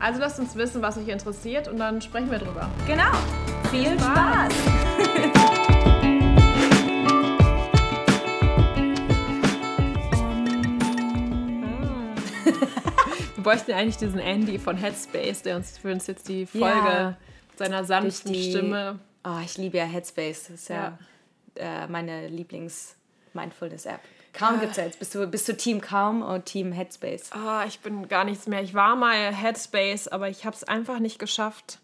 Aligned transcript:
Also 0.00 0.20
lasst 0.20 0.38
uns 0.38 0.54
wissen, 0.56 0.82
was 0.82 0.98
euch 0.98 1.08
interessiert 1.08 1.68
und 1.68 1.78
dann 1.78 2.02
sprechen 2.02 2.30
wir 2.30 2.38
drüber. 2.38 2.70
Genau. 2.86 3.10
Viel 3.70 3.98
Spaß. 3.98 4.52
Wir 13.36 13.52
bräuchten 13.52 13.72
eigentlich 13.72 13.98
diesen 13.98 14.20
Andy 14.20 14.58
von 14.58 14.76
Headspace, 14.76 15.42
der 15.42 15.56
uns 15.56 15.76
für 15.76 15.92
uns 15.92 16.06
jetzt 16.06 16.28
die 16.28 16.46
Folge 16.46 16.64
ja, 16.66 17.16
seiner 17.56 17.84
sanften 17.84 18.32
die, 18.32 18.50
Stimme. 18.50 18.98
Oh, 19.22 19.38
ich 19.44 19.58
liebe 19.58 19.76
ja 19.76 19.84
Headspace. 19.84 20.44
Das 20.44 20.60
ist 20.60 20.68
ja, 20.68 20.98
ja. 21.56 21.84
Äh, 21.84 21.88
meine 21.88 22.28
Lieblings-Mindfulness-App. 22.28 24.00
Kaum 24.34 24.60
gibt 24.60 24.72
es 24.72 24.76
jetzt. 24.76 24.98
Bist 24.98 25.14
du, 25.14 25.26
bist 25.26 25.48
du 25.48 25.56
Team 25.56 25.80
Kaum 25.80 26.22
oder 26.22 26.44
Team 26.44 26.72
Headspace? 26.72 27.30
Oh, 27.34 27.60
ich 27.66 27.80
bin 27.80 28.08
gar 28.08 28.24
nichts 28.24 28.46
mehr. 28.46 28.62
Ich 28.62 28.74
war 28.74 28.96
mal 28.96 29.32
Headspace, 29.32 30.08
aber 30.08 30.28
ich 30.28 30.44
habe 30.44 30.56
es 30.56 30.64
einfach 30.64 30.98
nicht 30.98 31.18
geschafft, 31.18 31.78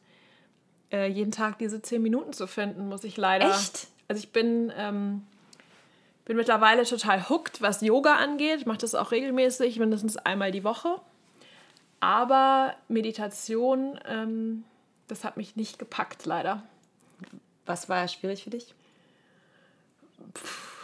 äh, 0.91 1.07
jeden 1.07 1.31
Tag 1.31 1.59
diese 1.59 1.81
zehn 1.81 2.03
Minuten 2.03 2.33
zu 2.33 2.47
finden, 2.47 2.89
muss 2.89 3.05
ich 3.05 3.17
leider. 3.17 3.51
Echt? 3.51 3.87
Also 4.09 4.19
ich 4.19 4.33
bin, 4.33 4.73
ähm, 4.77 5.27
bin 6.25 6.37
mittlerweile 6.37 6.85
total 6.85 7.29
hooked, 7.29 7.63
was 7.63 7.81
Yoga 7.81 8.17
angeht. 8.17 8.61
Ich 8.61 8.67
mache 8.67 8.79
das 8.79 8.97
auch 8.97 9.13
regelmäßig, 9.13 9.79
mindestens 9.79 10.17
einmal 10.17 10.51
die 10.51 10.65
Woche. 10.65 11.01
Aber 12.01 12.75
Meditation, 12.89 14.01
ähm, 14.09 14.65
das 15.07 15.23
hat 15.23 15.37
mich 15.37 15.55
nicht 15.55 15.79
gepackt, 15.79 16.27
leider. 16.27 16.63
Was 17.67 17.89
war 17.89 18.09
schwierig 18.09 18.43
für 18.43 18.51
dich? 18.51 18.75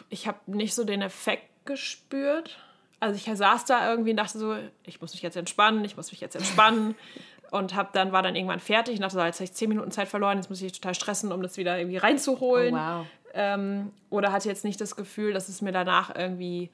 ich 0.08 0.26
habe 0.26 0.38
nicht 0.46 0.74
so 0.74 0.84
den 0.84 1.02
Effekt 1.02 1.48
gespürt. 1.66 2.58
Also 2.98 3.16
ich 3.16 3.36
saß 3.38 3.66
da 3.66 3.90
irgendwie 3.90 4.10
und 4.10 4.16
dachte 4.16 4.38
so, 4.38 4.56
ich 4.84 5.00
muss 5.00 5.12
mich 5.12 5.22
jetzt 5.22 5.36
entspannen, 5.36 5.84
ich 5.84 5.96
muss 5.96 6.10
mich 6.10 6.20
jetzt 6.20 6.36
entspannen. 6.36 6.94
und 7.50 7.74
hab 7.74 7.92
dann, 7.92 8.12
war 8.12 8.22
dann 8.22 8.36
irgendwann 8.36 8.60
fertig 8.60 8.96
und 8.96 9.02
dachte 9.02 9.14
so, 9.14 9.22
jetzt 9.22 9.36
habe 9.36 9.44
ich 9.44 9.52
zehn 9.52 9.68
Minuten 9.68 9.90
Zeit 9.90 10.08
verloren, 10.08 10.38
jetzt 10.38 10.50
muss 10.50 10.62
ich 10.62 10.72
total 10.72 10.94
stressen, 10.94 11.32
um 11.32 11.42
das 11.42 11.56
wieder 11.56 11.78
irgendwie 11.78 11.96
reinzuholen. 11.96 12.74
Oh, 12.74 12.78
wow. 12.78 13.06
Ähm, 13.34 13.92
oder 14.10 14.32
hatte 14.32 14.48
jetzt 14.48 14.64
nicht 14.64 14.80
das 14.80 14.96
Gefühl, 14.96 15.32
dass 15.32 15.48
es 15.48 15.62
mir 15.62 15.72
danach 15.72 16.14
irgendwie 16.14 16.70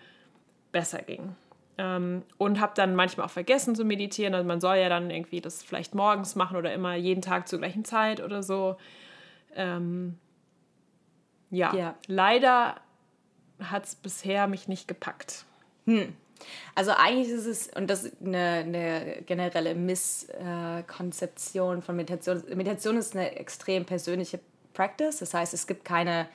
besser 0.71 1.03
ging. 1.03 1.35
Ähm, 1.79 2.23
und 2.39 2.61
habe 2.61 2.73
dann 2.75 2.95
manchmal 2.95 3.27
auch 3.27 3.31
vergessen 3.31 3.75
zu 3.75 3.85
meditieren. 3.85 4.35
Also 4.35 4.47
man 4.47 4.61
soll 4.61 4.77
ja 4.77 4.89
dann 4.89 5.11
irgendwie 5.11 5.41
das 5.41 5.63
vielleicht 5.63 5.95
morgens 5.95 6.37
machen 6.37 6.57
oder 6.57 6.73
immer 6.73 6.95
jeden 6.95 7.23
Tag 7.23 7.49
zur 7.49 7.59
gleichen 7.59 7.85
Zeit 7.85 8.23
oder 8.23 8.43
so. 8.43 8.77
Ähm, 9.55 10.19
ja, 11.51 11.75
ja, 11.75 11.95
leider 12.07 12.77
hat 13.71 13.87
es 13.87 13.95
bisher 13.95 14.47
mich 14.47 14.69
nicht 14.69 14.89
gepackt. 14.89 15.47
Hm. 15.87 16.15
Also 16.75 16.93
eigentlich 16.93 17.29
ist 17.29 17.47
es, 17.47 17.69
und 17.69 17.89
das 17.89 18.05
ist 18.05 18.17
eine, 18.25 18.39
eine 18.39 19.23
generelle 19.27 19.75
Misskonzeption 19.75 21.83
von 21.83 21.97
Meditation. 21.97 22.43
Meditation 22.57 22.97
ist 22.97 23.15
eine 23.15 23.37
extrem 23.37 23.85
persönliche 23.85 24.41
Practice. 24.75 25.19
Das 25.19 25.35
heißt, 25.35 25.53
es 25.55 25.67
gibt 25.67 25.85
keine, 25.85 26.29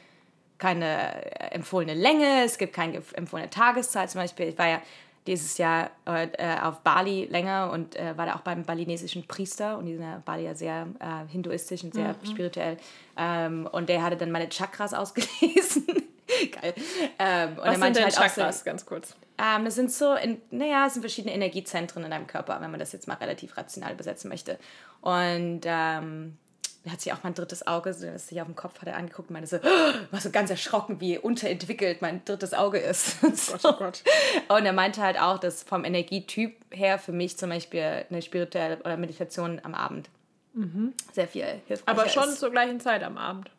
keine 0.57 1.51
empfohlene 1.51 1.93
Länge, 1.93 2.43
es 2.45 2.57
gibt 2.57 2.73
keine 2.73 3.01
empfohlene 3.13 3.49
Tageszeit. 3.49 4.09
Zum 4.09 4.21
Beispiel, 4.21 4.49
ich 4.49 4.57
war 4.57 4.67
ja 4.67 4.81
dieses 5.25 5.57
Jahr 5.57 5.91
äh, 6.05 6.27
auf 6.61 6.79
Bali 6.79 7.25
länger 7.25 7.71
und 7.71 7.97
äh, 7.97 8.17
war 8.17 8.27
da 8.27 8.35
auch 8.35 8.41
beim 8.41 8.63
balinesischen 8.63 9.27
Priester 9.27 9.77
und 9.77 9.85
die 9.85 9.93
sind 9.93 10.03
ja 10.03 10.21
Bali 10.23 10.45
ja 10.45 10.55
sehr 10.55 10.87
äh, 10.99 11.29
hinduistisch 11.29 11.83
und 11.83 11.93
sehr 11.93 12.13
mhm. 12.13 12.25
spirituell. 12.25 12.77
Ähm, 13.17 13.67
und 13.69 13.89
der 13.89 14.03
hatte 14.03 14.15
dann 14.15 14.31
meine 14.31 14.47
Chakras 14.47 14.93
ausgelesen. 14.93 15.85
Geil. 16.61 16.73
Ähm, 17.19 17.57
Was 17.57 17.79
sind 17.79 17.95
denn 17.95 18.03
halt 18.03 18.15
Chakras, 18.15 18.59
so, 18.59 18.65
ganz 18.65 18.85
kurz? 18.85 19.15
Ähm, 19.37 19.65
das 19.65 19.75
sind 19.75 19.91
so, 19.91 20.15
in, 20.15 20.41
naja, 20.51 20.87
es 20.87 20.93
sind 20.93 21.01
verschiedene 21.01 21.33
Energiezentren 21.33 22.03
in 22.03 22.11
deinem 22.11 22.27
Körper, 22.27 22.59
wenn 22.59 22.71
man 22.71 22.79
das 22.79 22.91
jetzt 22.91 23.07
mal 23.07 23.15
relativ 23.15 23.55
rational 23.57 23.93
übersetzen 23.93 24.29
möchte. 24.29 24.57
Und 25.01 25.61
ähm, 25.65 26.37
er 26.83 26.93
hat 26.93 27.01
sich 27.01 27.13
auch 27.13 27.23
mein 27.23 27.33
drittes 27.33 27.67
Auge, 27.67 27.93
so, 27.93 28.07
das 28.07 28.27
sich 28.27 28.39
auf 28.41 28.47
dem 28.47 28.55
Kopf 28.55 28.79
hat 28.79 28.87
er 28.87 28.95
angeguckt 28.95 29.29
und 29.29 29.33
meinte 29.33 29.49
so, 29.49 29.57
oh, 29.57 29.93
war 30.11 30.21
so 30.21 30.31
ganz 30.31 30.49
erschrocken, 30.49 30.99
wie 30.99 31.17
unterentwickelt 31.17 32.01
mein 32.01 32.23
drittes 32.25 32.53
Auge 32.53 32.79
ist. 32.79 33.17
Oh 33.23 33.27
Gott, 33.29 33.59
oh 33.63 33.73
Gott. 33.73 34.03
Und 34.47 34.65
er 34.65 34.73
meinte 34.73 35.01
halt 35.01 35.19
auch, 35.19 35.37
dass 35.37 35.63
vom 35.63 35.85
Energietyp 35.85 36.55
her 36.71 36.97
für 36.97 37.11
mich 37.11 37.37
zum 37.37 37.49
Beispiel 37.49 38.05
eine 38.09 38.21
spirituelle 38.21 38.79
oder 38.79 38.97
Meditation 38.97 39.61
am 39.63 39.75
Abend 39.75 40.09
mhm. 40.53 40.93
sehr 41.13 41.27
viel 41.27 41.45
hilfreich 41.67 41.87
Aber 41.87 42.09
schon 42.09 42.29
ist. 42.29 42.39
zur 42.39 42.51
gleichen 42.51 42.79
Zeit 42.79 43.03
am 43.03 43.17
Abend. 43.17 43.49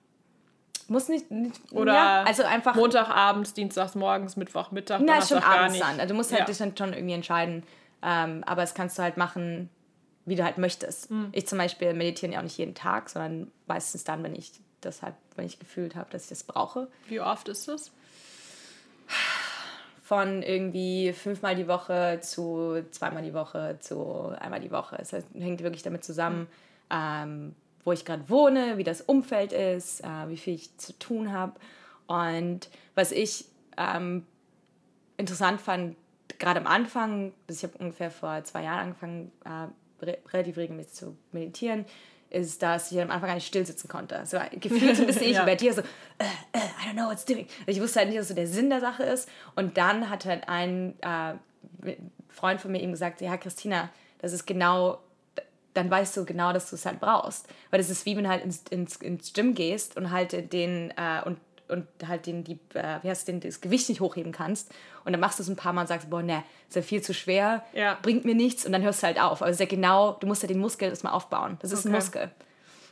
Muss 0.88 1.08
nicht. 1.08 1.30
nicht 1.30 1.60
Oder 1.72 1.92
ja, 1.94 2.22
also 2.22 2.42
einfach. 2.44 2.74
Montagabends, 2.74 3.52
Dienstags 3.52 3.94
morgens, 3.94 4.36
Mittwoch, 4.36 4.70
Mittag. 4.70 5.02
Na, 5.04 5.20
schon 5.20 5.38
abends 5.38 5.78
dann. 5.78 6.00
Also 6.00 6.08
du 6.08 6.14
musst 6.14 6.30
halt 6.32 6.40
ja. 6.40 6.46
dich 6.46 6.58
dann 6.58 6.76
schon 6.76 6.94
irgendwie 6.94 7.14
entscheiden. 7.14 7.62
Ähm, 8.02 8.42
aber 8.46 8.62
das 8.62 8.74
kannst 8.74 8.98
du 8.98 9.02
halt 9.02 9.16
machen, 9.16 9.68
wie 10.24 10.34
du 10.34 10.44
halt 10.44 10.58
möchtest. 10.58 11.10
Mhm. 11.10 11.28
Ich 11.32 11.46
zum 11.46 11.58
Beispiel 11.58 11.92
meditiere 11.94 12.32
ja 12.32 12.38
auch 12.38 12.42
nicht 12.42 12.58
jeden 12.58 12.74
Tag, 12.74 13.10
sondern 13.10 13.50
meistens 13.66 14.04
dann, 14.04 14.22
wenn 14.22 14.34
ich 14.34 14.52
das 14.80 15.02
halt, 15.02 15.14
wenn 15.36 15.46
ich 15.46 15.58
gefühlt 15.58 15.94
habe, 15.96 16.10
dass 16.10 16.24
ich 16.24 16.28
das 16.28 16.44
brauche. 16.44 16.88
Wie 17.08 17.20
oft 17.20 17.48
ist 17.48 17.68
das? 17.68 17.90
Von 20.02 20.42
irgendwie 20.42 21.12
fünfmal 21.12 21.54
die 21.54 21.68
Woche 21.68 22.20
zu 22.22 22.82
zweimal 22.92 23.22
die 23.22 23.34
Woche 23.34 23.76
zu 23.80 24.32
einmal 24.38 24.60
die 24.60 24.70
Woche. 24.70 24.96
Es 24.98 25.12
hängt 25.12 25.62
wirklich 25.62 25.82
damit 25.82 26.04
zusammen, 26.04 26.40
mhm. 26.40 26.46
ähm, 26.90 27.54
wo 27.84 27.92
ich 27.92 28.04
gerade 28.04 28.28
wohne, 28.28 28.76
wie 28.76 28.84
das 28.84 29.00
Umfeld 29.00 29.52
ist, 29.52 30.04
äh, 30.04 30.28
wie 30.28 30.36
viel 30.36 30.54
ich 30.54 30.76
zu 30.78 30.98
tun 30.98 31.32
habe. 31.32 31.54
Und 32.06 32.68
was 32.94 33.12
ich 33.12 33.46
ähm, 33.76 34.26
interessant 35.16 35.60
fand, 35.60 35.96
gerade 36.38 36.60
am 36.60 36.66
Anfang, 36.66 37.32
ich 37.48 37.62
habe 37.62 37.76
ungefähr 37.78 38.10
vor 38.10 38.42
zwei 38.44 38.64
Jahren 38.64 38.80
angefangen, 38.80 39.32
äh, 39.44 40.04
re 40.04 40.18
relativ 40.32 40.56
regelmäßig 40.56 40.92
zu 40.92 41.16
meditieren, 41.32 41.84
ist, 42.30 42.62
dass 42.62 42.92
ich 42.92 43.00
am 43.00 43.10
Anfang 43.10 43.28
gar 43.28 43.34
nicht 43.34 43.46
still 43.46 43.64
sitzen 43.64 43.88
konnte. 43.88 44.20
So 44.24 44.38
gefühlt 44.52 44.96
so 44.96 45.02
ein 45.02 45.06
bisschen 45.06 45.22
ja. 45.32 45.40
ich 45.40 45.46
bei 45.46 45.54
dir 45.54 45.72
so, 45.72 45.80
uh, 45.80 45.84
uh, 45.84 46.58
I 46.58 46.88
don't 46.88 46.92
know 46.92 47.08
what's 47.08 47.24
doing. 47.24 47.46
Ich 47.66 47.80
wusste 47.80 48.00
halt 48.00 48.10
nicht, 48.10 48.18
was 48.18 48.28
so 48.28 48.34
der 48.34 48.46
Sinn 48.46 48.68
der 48.70 48.80
Sache 48.80 49.02
ist. 49.04 49.28
Und 49.56 49.76
dann 49.76 50.10
hat 50.10 50.26
halt 50.26 50.48
ein 50.48 50.94
äh, 51.00 51.94
Freund 52.28 52.60
von 52.60 52.70
mir 52.70 52.82
eben 52.82 52.92
gesagt, 52.92 53.20
ja, 53.20 53.36
Christina, 53.36 53.88
das 54.18 54.32
ist 54.32 54.46
genau 54.46 54.98
dann 55.74 55.90
weißt 55.90 56.16
du 56.16 56.24
genau, 56.24 56.52
dass 56.52 56.70
du 56.70 56.76
es 56.76 56.86
halt 56.86 57.00
brauchst. 57.00 57.46
Weil 57.70 57.78
das 57.78 57.90
ist 57.90 58.06
wie 58.06 58.16
wenn 58.16 58.24
du 58.24 58.30
halt 58.30 58.44
ins, 58.44 58.62
ins, 58.70 58.96
ins 58.96 59.32
Gym 59.32 59.54
gehst 59.54 59.96
und 59.96 60.10
halt 60.10 60.52
den 60.52 60.92
äh, 60.96 61.22
und, 61.24 61.38
und 61.68 61.86
halt 62.06 62.26
den, 62.26 62.44
die, 62.44 62.58
äh, 62.74 62.98
wie 63.02 63.08
heißt 63.08 63.28
den, 63.28 63.40
das 63.40 63.60
Gewicht 63.60 63.88
nicht 63.88 64.00
hochheben 64.00 64.32
kannst. 64.32 64.72
Und 65.04 65.12
dann 65.12 65.20
machst 65.20 65.38
du 65.38 65.42
es 65.42 65.48
ein 65.48 65.56
paar 65.56 65.72
Mal 65.72 65.82
und 65.82 65.86
sagst, 65.86 66.10
boah, 66.10 66.22
ne, 66.22 66.42
ist 66.68 66.76
ja 66.76 66.82
viel 66.82 67.02
zu 67.02 67.14
schwer, 67.14 67.64
ja. 67.72 67.98
bringt 68.02 68.24
mir 68.24 68.34
nichts 68.34 68.66
und 68.66 68.72
dann 68.72 68.82
hörst 68.82 69.02
du 69.02 69.06
halt 69.06 69.20
auf. 69.20 69.40
Aber 69.40 69.50
es 69.50 69.56
ist 69.56 69.60
ja 69.60 69.66
genau, 69.66 70.12
du 70.12 70.26
musst 70.26 70.42
ja 70.42 70.48
den 70.48 70.58
Muskel 70.58 70.88
erstmal 70.88 71.12
aufbauen. 71.12 71.58
Das 71.60 71.72
ist 71.72 71.80
okay. 71.80 71.88
ein 71.88 71.92
Muskel. 71.92 72.30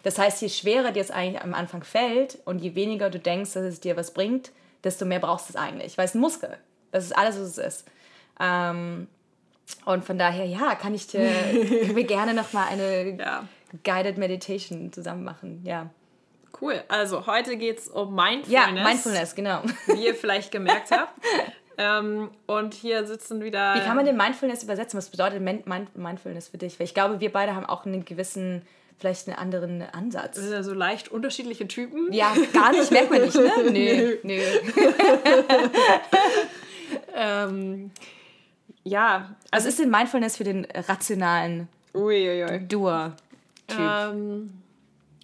Das 0.03 0.19
heißt, 0.19 0.41
je 0.41 0.49
schwerer 0.49 0.93
dir 0.93 1.01
es 1.01 1.11
eigentlich 1.11 1.43
am 1.43 1.53
Anfang 1.53 1.83
fällt 1.83 2.39
und 2.45 2.61
je 2.61 2.77
weniger 2.77 3.11
du 3.11 3.19
denkst, 3.19 3.55
dass 3.55 3.65
es 3.65 3.81
dir 3.81 3.97
was 3.97 4.13
bringt, 4.13 4.53
desto 4.85 5.05
mehr 5.05 5.19
brauchst 5.19 5.49
du 5.49 5.55
es 5.55 5.57
eigentlich. 5.57 5.99
Weil 5.99 6.05
es 6.05 6.13
ist 6.13 6.15
ein 6.15 6.21
Muskel. 6.21 6.57
Das 6.93 7.05
ist 7.05 7.17
alles, 7.17 7.35
was 7.35 7.49
es 7.49 7.59
ist. 7.59 7.89
Ähm, 8.39 9.09
und 9.85 10.05
von 10.05 10.19
daher, 10.19 10.45
ja, 10.45 10.75
kann 10.75 10.95
ich 10.95 11.07
dir, 11.07 11.21
wir 11.95 12.05
gerne 12.05 12.35
nochmal 12.35 12.69
eine 12.71 13.17
ja. 13.19 13.49
Guided 13.85 14.19
Meditation 14.19 14.93
zusammen 14.93 15.25
machen. 15.25 15.63
Ja. 15.65 15.91
Cool. 16.61 16.83
Also 16.89 17.27
heute 17.27 17.57
geht 17.57 17.79
es 17.79 17.89
um 17.89 18.15
Mindfulness. 18.15 18.51
Ja, 18.51 18.71
Mindfulness, 18.71 19.35
genau. 19.35 19.63
Wie 19.87 20.07
ihr 20.07 20.15
vielleicht 20.15 20.51
gemerkt 20.51 20.91
habt. 20.91 21.13
ähm, 21.79 22.31
und 22.47 22.75
hier 22.75 23.07
sitzen 23.07 23.43
wieder. 23.43 23.75
Wie 23.75 23.81
kann 23.81 23.97
man 23.97 24.07
den 24.07 24.17
Mindfulness 24.17 24.63
übersetzen? 24.63 24.97
Was 24.97 25.11
bedeutet 25.11 25.43
Mindfulness 25.43 26.49
für 26.49 26.59
dich? 26.59 26.79
Weil 26.79 26.87
ich 26.87 26.95
glaube, 26.95 27.21
wir 27.21 27.31
beide 27.31 27.55
haben 27.55 27.67
auch 27.67 27.85
einen 27.85 28.05
gewissen, 28.05 28.63
vielleicht 28.99 29.29
einen 29.29 29.37
anderen 29.37 29.83
Ansatz. 29.83 30.37
Das 30.37 30.45
sind 30.45 30.53
ja 30.53 30.63
so 30.63 30.73
leicht 30.73 31.11
unterschiedliche 31.11 31.69
Typen. 31.69 32.13
Ja, 32.13 32.35
gar 32.53 32.73
nicht, 32.73 32.91
merkt 32.91 33.11
man 33.11 33.23
nicht, 33.23 33.37
ne? 33.37 33.53
Nö, 33.71 34.17
nö. 34.23 34.41
ähm, 37.15 37.91
ja. 38.87 39.35
Also 39.51 39.69
ist 39.69 39.81
denn 39.81 39.91
Mindfulness 39.91 40.37
für 40.37 40.45
den 40.45 40.65
rationalen 40.65 41.69
Doer-Typ? 42.69 43.79
Ähm, 43.79 44.63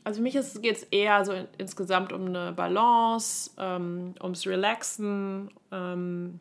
also 0.03 0.19
für 0.19 0.23
mich 0.23 0.35
geht 0.35 0.77
es 0.77 0.83
eher 0.85 1.25
so 1.25 1.33
in, 1.33 1.47
insgesamt 1.59 2.13
um 2.13 2.27
eine 2.27 2.53
Balance, 2.53 3.53
ähm, 3.59 4.15
ums 4.21 4.47
Relaxen, 4.49 5.51
ähm, 5.71 6.41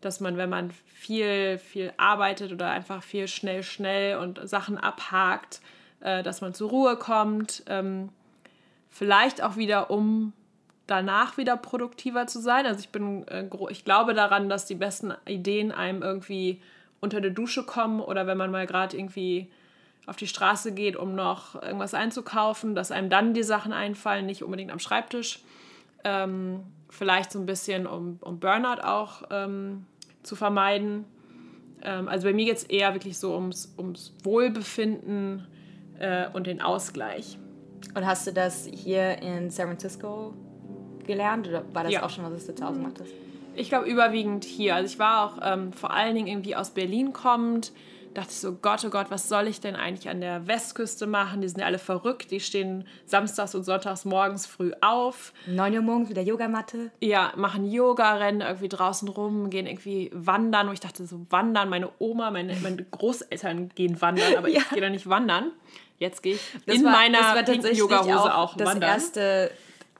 dass 0.00 0.20
man, 0.20 0.38
wenn 0.38 0.48
man 0.48 0.70
viel, 0.86 1.58
viel 1.58 1.92
arbeitet 1.98 2.50
oder 2.50 2.70
einfach 2.70 3.02
viel 3.02 3.28
schnell, 3.28 3.62
schnell 3.62 4.16
und 4.16 4.48
Sachen 4.48 4.78
abhakt, 4.78 5.60
äh, 6.00 6.22
dass 6.22 6.40
man 6.40 6.54
zur 6.54 6.70
Ruhe 6.70 6.96
kommt. 6.96 7.62
Ähm, 7.66 8.08
vielleicht 8.88 9.42
auch 9.42 9.56
wieder, 9.56 9.90
um 9.90 10.32
danach 10.86 11.36
wieder 11.36 11.56
produktiver 11.56 12.26
zu 12.26 12.40
sein. 12.40 12.66
Also 12.66 12.80
ich 12.80 12.90
bin, 12.90 13.26
äh, 13.28 13.48
ich 13.70 13.84
glaube 13.84 14.14
daran, 14.14 14.48
dass 14.48 14.66
die 14.66 14.74
besten 14.74 15.14
Ideen 15.26 15.72
einem 15.72 16.02
irgendwie 16.02 16.60
unter 17.00 17.20
der 17.20 17.30
Dusche 17.30 17.64
kommen 17.64 18.00
oder 18.00 18.26
wenn 18.26 18.38
man 18.38 18.50
mal 18.50 18.66
gerade 18.66 18.96
irgendwie 18.96 19.50
auf 20.06 20.16
die 20.16 20.26
Straße 20.26 20.72
geht, 20.72 20.96
um 20.96 21.14
noch 21.14 21.60
irgendwas 21.62 21.94
einzukaufen, 21.94 22.74
dass 22.74 22.90
einem 22.90 23.08
dann 23.08 23.34
die 23.34 23.42
Sachen 23.42 23.72
einfallen, 23.72 24.26
nicht 24.26 24.42
unbedingt 24.42 24.70
am 24.70 24.78
Schreibtisch. 24.78 25.40
Ähm, 26.04 26.60
vielleicht 26.90 27.32
so 27.32 27.38
ein 27.38 27.46
bisschen, 27.46 27.86
um, 27.86 28.18
um 28.20 28.38
Burnout 28.38 28.82
auch 28.82 29.22
ähm, 29.30 29.86
zu 30.22 30.36
vermeiden. 30.36 31.06
Ähm, 31.82 32.08
also 32.08 32.26
bei 32.26 32.34
mir 32.34 32.44
geht 32.44 32.58
es 32.58 32.64
eher 32.64 32.92
wirklich 32.94 33.18
so 33.18 33.34
ums, 33.34 33.74
ums 33.78 34.12
Wohlbefinden 34.22 35.46
äh, 35.98 36.28
und 36.32 36.46
den 36.46 36.60
Ausgleich. 36.60 37.38
Und 37.94 38.06
hast 38.06 38.26
du 38.26 38.32
das 38.32 38.66
hier 38.66 39.22
in 39.22 39.50
San 39.50 39.68
Francisco 39.68 40.34
gelernt 41.06 41.48
oder 41.48 41.64
war 41.72 41.84
das 41.84 41.92
ja. 41.92 42.02
auch 42.02 42.10
schon, 42.10 42.24
was 42.24 42.46
du 42.46 42.54
zu 42.54 42.64
Hause 42.64 42.80
gemacht 42.80 42.96
hast? 43.00 43.10
Ich 43.56 43.68
glaube 43.68 43.86
überwiegend 43.86 44.44
hier. 44.44 44.74
Also 44.74 44.92
ich 44.92 44.98
war 44.98 45.24
auch 45.24 45.38
ähm, 45.42 45.72
vor 45.72 45.92
allen 45.92 46.14
Dingen 46.14 46.26
irgendwie 46.26 46.56
aus 46.56 46.70
Berlin 46.70 47.12
kommend, 47.12 47.72
dachte 48.14 48.30
ich 48.30 48.38
so, 48.38 48.52
Gott, 48.54 48.84
oh 48.84 48.90
Gott, 48.90 49.06
was 49.10 49.28
soll 49.28 49.48
ich 49.48 49.60
denn 49.60 49.76
eigentlich 49.76 50.08
an 50.08 50.20
der 50.20 50.46
Westküste 50.46 51.06
machen? 51.06 51.40
Die 51.40 51.48
sind 51.48 51.60
ja 51.60 51.66
alle 51.66 51.78
verrückt, 51.78 52.30
die 52.30 52.40
stehen 52.40 52.86
samstags 53.06 53.54
und 53.54 53.64
sonntags 53.64 54.04
morgens 54.04 54.46
früh 54.46 54.72
auf. 54.80 55.32
9 55.46 55.74
Uhr 55.74 55.82
morgens 55.82 56.08
mit 56.08 56.16
der 56.16 56.24
Yogamatte. 56.24 56.90
Ja, 57.00 57.32
machen 57.36 57.70
Yoga, 57.70 58.14
rennen 58.14 58.40
irgendwie 58.40 58.68
draußen 58.68 59.08
rum, 59.08 59.50
gehen 59.50 59.66
irgendwie 59.66 60.10
wandern. 60.14 60.68
Und 60.68 60.74
ich 60.74 60.80
dachte 60.80 61.04
so, 61.06 61.26
wandern, 61.30 61.68
meine 61.68 61.90
Oma, 61.98 62.30
meine, 62.30 62.54
meine 62.56 62.84
Großeltern 62.84 63.70
gehen 63.74 64.00
wandern, 64.00 64.36
aber 64.36 64.48
ja. 64.48 64.60
ich 64.60 64.70
gehe 64.70 64.80
da 64.80 64.90
nicht 64.90 65.08
wandern. 65.08 65.50
Jetzt 65.98 66.22
gehe 66.22 66.34
ich 66.34 66.40
das 66.66 66.76
in 66.76 66.84
war, 66.84 66.92
meiner 66.92 67.72
Yoga-Hose 67.72 68.34
auch, 68.34 68.52
auch 68.52 68.56
das 68.56 68.68
wandern. 68.68 68.90
erste, 68.90 69.50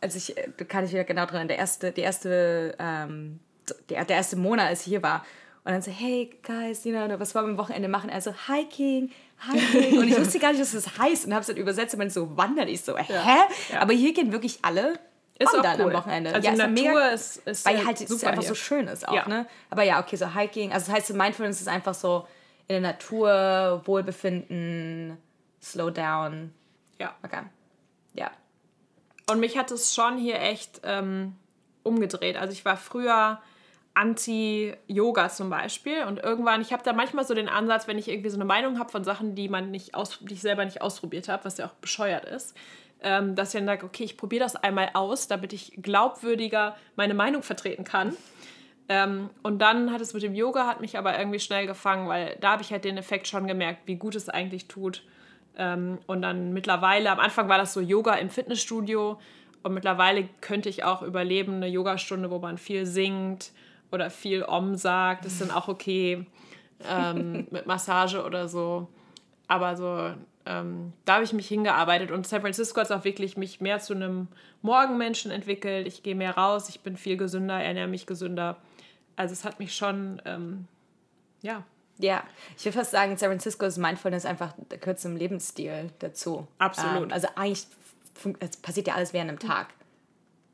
also 0.04 0.18
ich, 0.18 0.34
da 0.56 0.64
kann 0.64 0.84
ich 0.84 0.92
wieder 0.92 1.04
genau 1.04 1.26
dran, 1.26 1.48
der 1.48 1.58
erste, 1.58 1.90
die 1.90 2.02
erste, 2.02 2.76
ähm, 2.78 3.40
der, 3.88 4.04
der 4.04 4.16
erste 4.16 4.36
Monat, 4.36 4.68
als 4.68 4.80
ich 4.80 4.86
hier 4.86 5.02
war, 5.02 5.24
und 5.64 5.72
dann 5.72 5.80
so, 5.80 5.90
hey 5.90 6.30
guys, 6.46 6.84
you 6.84 6.92
know, 6.92 7.18
was 7.18 7.34
wollen 7.34 7.46
wir 7.46 7.50
am 7.52 7.58
Wochenende 7.58 7.88
machen? 7.88 8.10
Also 8.10 8.34
Hiking, 8.48 9.10
Hiking. 9.50 9.98
Und 9.98 10.08
ich 10.08 10.18
wusste 10.20 10.38
gar 10.38 10.52
nicht, 10.52 10.60
was 10.60 10.72
das 10.72 10.98
heißt. 10.98 11.24
Und 11.24 11.32
habe 11.32 11.40
es 11.40 11.46
dann 11.46 11.56
übersetzt 11.56 11.94
und 11.94 12.00
man 12.00 12.10
so 12.10 12.36
wandern. 12.36 12.68
Ich 12.68 12.82
so, 12.82 12.98
hä? 12.98 13.04
Ja. 13.10 13.80
Aber 13.80 13.94
hier 13.94 14.12
gehen 14.12 14.30
wirklich 14.30 14.58
alle 14.60 14.98
ist 15.38 15.50
wandern 15.54 15.80
cool. 15.80 15.86
am 15.86 15.92
Wochenende. 15.94 16.34
Also 16.34 16.46
ja, 16.46 16.54
Natur 16.54 16.72
mega, 16.74 17.08
ist, 17.08 17.38
ist 17.46 17.64
Weil 17.64 17.84
halt 17.84 17.98
es 17.98 18.24
einfach 18.24 18.42
hier. 18.42 18.48
so 18.48 18.54
schön 18.54 18.86
ist 18.88 19.08
auch, 19.08 19.14
ja. 19.14 19.26
ne? 19.26 19.46
Aber 19.70 19.84
ja, 19.84 20.00
okay, 20.00 20.16
so 20.16 20.34
Hiking. 20.34 20.70
Also 20.70 20.86
das 20.86 20.96
heißt, 20.96 21.06
so 21.08 21.14
Mindfulness 21.14 21.62
ist 21.62 21.68
einfach 21.68 21.94
so 21.94 22.26
in 22.68 22.82
der 22.82 22.92
Natur, 22.92 23.80
Wohlbefinden, 23.86 25.16
Slow 25.62 25.90
down. 25.90 26.52
Ja. 26.98 27.14
Okay. 27.22 27.40
Ja. 28.12 28.30
Und 29.30 29.40
mich 29.40 29.56
hat 29.56 29.70
es 29.70 29.94
schon 29.94 30.18
hier 30.18 30.40
echt 30.40 30.80
ähm, 30.84 31.34
umgedreht. 31.82 32.36
Also 32.36 32.52
ich 32.52 32.64
war 32.64 32.76
früher 32.76 33.40
Anti-Yoga 33.94 35.28
zum 35.28 35.50
Beispiel. 35.50 36.04
Und 36.04 36.18
irgendwann, 36.18 36.60
ich 36.60 36.72
habe 36.72 36.82
da 36.82 36.92
manchmal 36.92 37.24
so 37.24 37.34
den 37.34 37.48
Ansatz, 37.48 37.86
wenn 37.86 37.98
ich 37.98 38.08
irgendwie 38.08 38.30
so 38.30 38.36
eine 38.36 38.44
Meinung 38.44 38.78
habe 38.78 38.90
von 38.90 39.04
Sachen, 39.04 39.34
die 39.34 39.48
man 39.48 39.70
nicht 39.70 39.94
aus, 39.94 40.18
die 40.20 40.34
ich 40.34 40.40
selber 40.40 40.64
nicht 40.64 40.82
ausprobiert 40.82 41.28
habe, 41.28 41.44
was 41.44 41.58
ja 41.58 41.66
auch 41.66 41.74
bescheuert 41.74 42.24
ist, 42.24 42.56
ähm, 43.00 43.34
dass 43.34 43.54
ich 43.54 43.60
dann 43.60 43.66
sage, 43.66 43.86
okay, 43.86 44.04
ich 44.04 44.16
probiere 44.16 44.44
das 44.44 44.56
einmal 44.56 44.90
aus, 44.94 45.28
damit 45.28 45.52
ich 45.52 45.72
glaubwürdiger 45.80 46.76
meine 46.96 47.14
Meinung 47.14 47.42
vertreten 47.42 47.84
kann. 47.84 48.16
Ähm, 48.88 49.30
und 49.42 49.60
dann 49.60 49.92
hat 49.92 50.00
es 50.00 50.12
mit 50.12 50.22
dem 50.22 50.34
Yoga 50.34 50.66
hat 50.66 50.80
mich 50.80 50.98
aber 50.98 51.18
irgendwie 51.18 51.40
schnell 51.40 51.66
gefangen, 51.66 52.08
weil 52.08 52.36
da 52.40 52.52
habe 52.52 52.62
ich 52.62 52.70
halt 52.72 52.84
den 52.84 52.98
Effekt 52.98 53.28
schon 53.28 53.46
gemerkt, 53.46 53.82
wie 53.86 53.96
gut 53.96 54.14
es 54.14 54.28
eigentlich 54.28 54.68
tut. 54.68 55.02
Ähm, 55.56 55.98
und 56.06 56.22
dann 56.22 56.52
mittlerweile, 56.52 57.10
am 57.10 57.20
Anfang 57.20 57.48
war 57.48 57.58
das 57.58 57.72
so 57.72 57.80
Yoga 57.80 58.14
im 58.14 58.30
Fitnessstudio 58.30 59.18
und 59.62 59.74
mittlerweile 59.74 60.28
könnte 60.40 60.68
ich 60.68 60.84
auch 60.84 61.02
überleben, 61.02 61.54
eine 61.54 61.68
Yogastunde, 61.68 62.30
wo 62.30 62.38
man 62.38 62.58
viel 62.58 62.86
singt 62.86 63.52
oder 63.90 64.10
viel 64.10 64.42
Om 64.42 64.76
sagt, 64.76 65.24
ist 65.24 65.40
dann 65.40 65.50
auch 65.50 65.68
okay 65.68 66.26
ähm, 66.88 67.46
mit 67.50 67.66
Massage 67.66 68.22
oder 68.24 68.48
so. 68.48 68.88
Aber 69.46 69.76
so, 69.76 70.14
ähm, 70.46 70.92
da 71.04 71.14
habe 71.14 71.24
ich 71.24 71.32
mich 71.32 71.48
hingearbeitet 71.48 72.10
und 72.10 72.26
San 72.26 72.40
Francisco 72.40 72.80
hat 72.80 72.92
auch 72.92 73.04
wirklich 73.04 73.36
mich 73.36 73.60
mehr 73.60 73.78
zu 73.78 73.94
einem 73.94 74.28
Morgenmenschen 74.62 75.30
entwickelt. 75.30 75.86
Ich 75.86 76.02
gehe 76.02 76.14
mehr 76.14 76.36
raus, 76.36 76.68
ich 76.68 76.80
bin 76.80 76.96
viel 76.96 77.16
gesünder, 77.16 77.62
ernähre 77.62 77.88
mich 77.88 78.06
gesünder. 78.06 78.56
Also 79.16 79.32
es 79.32 79.44
hat 79.44 79.60
mich 79.60 79.74
schon, 79.74 80.20
ähm, 80.24 80.66
ja. 81.42 81.64
Ja, 81.98 82.24
ich 82.56 82.64
würde 82.64 82.78
fast 82.78 82.90
sagen, 82.90 83.16
San 83.16 83.28
Francisco 83.28 83.66
ist 83.66 83.78
Mindfulness 83.78 84.24
einfach 84.26 84.52
der 84.70 84.78
kürzere 84.78 85.12
Lebensstil 85.12 85.90
dazu. 86.00 86.46
Absolut. 86.58 87.04
Ähm, 87.04 87.12
also 87.12 87.28
eigentlich 87.36 87.66
passiert 88.62 88.88
ja 88.88 88.94
alles 88.94 89.12
während 89.12 89.30
einem 89.30 89.38
Tag. 89.38 89.68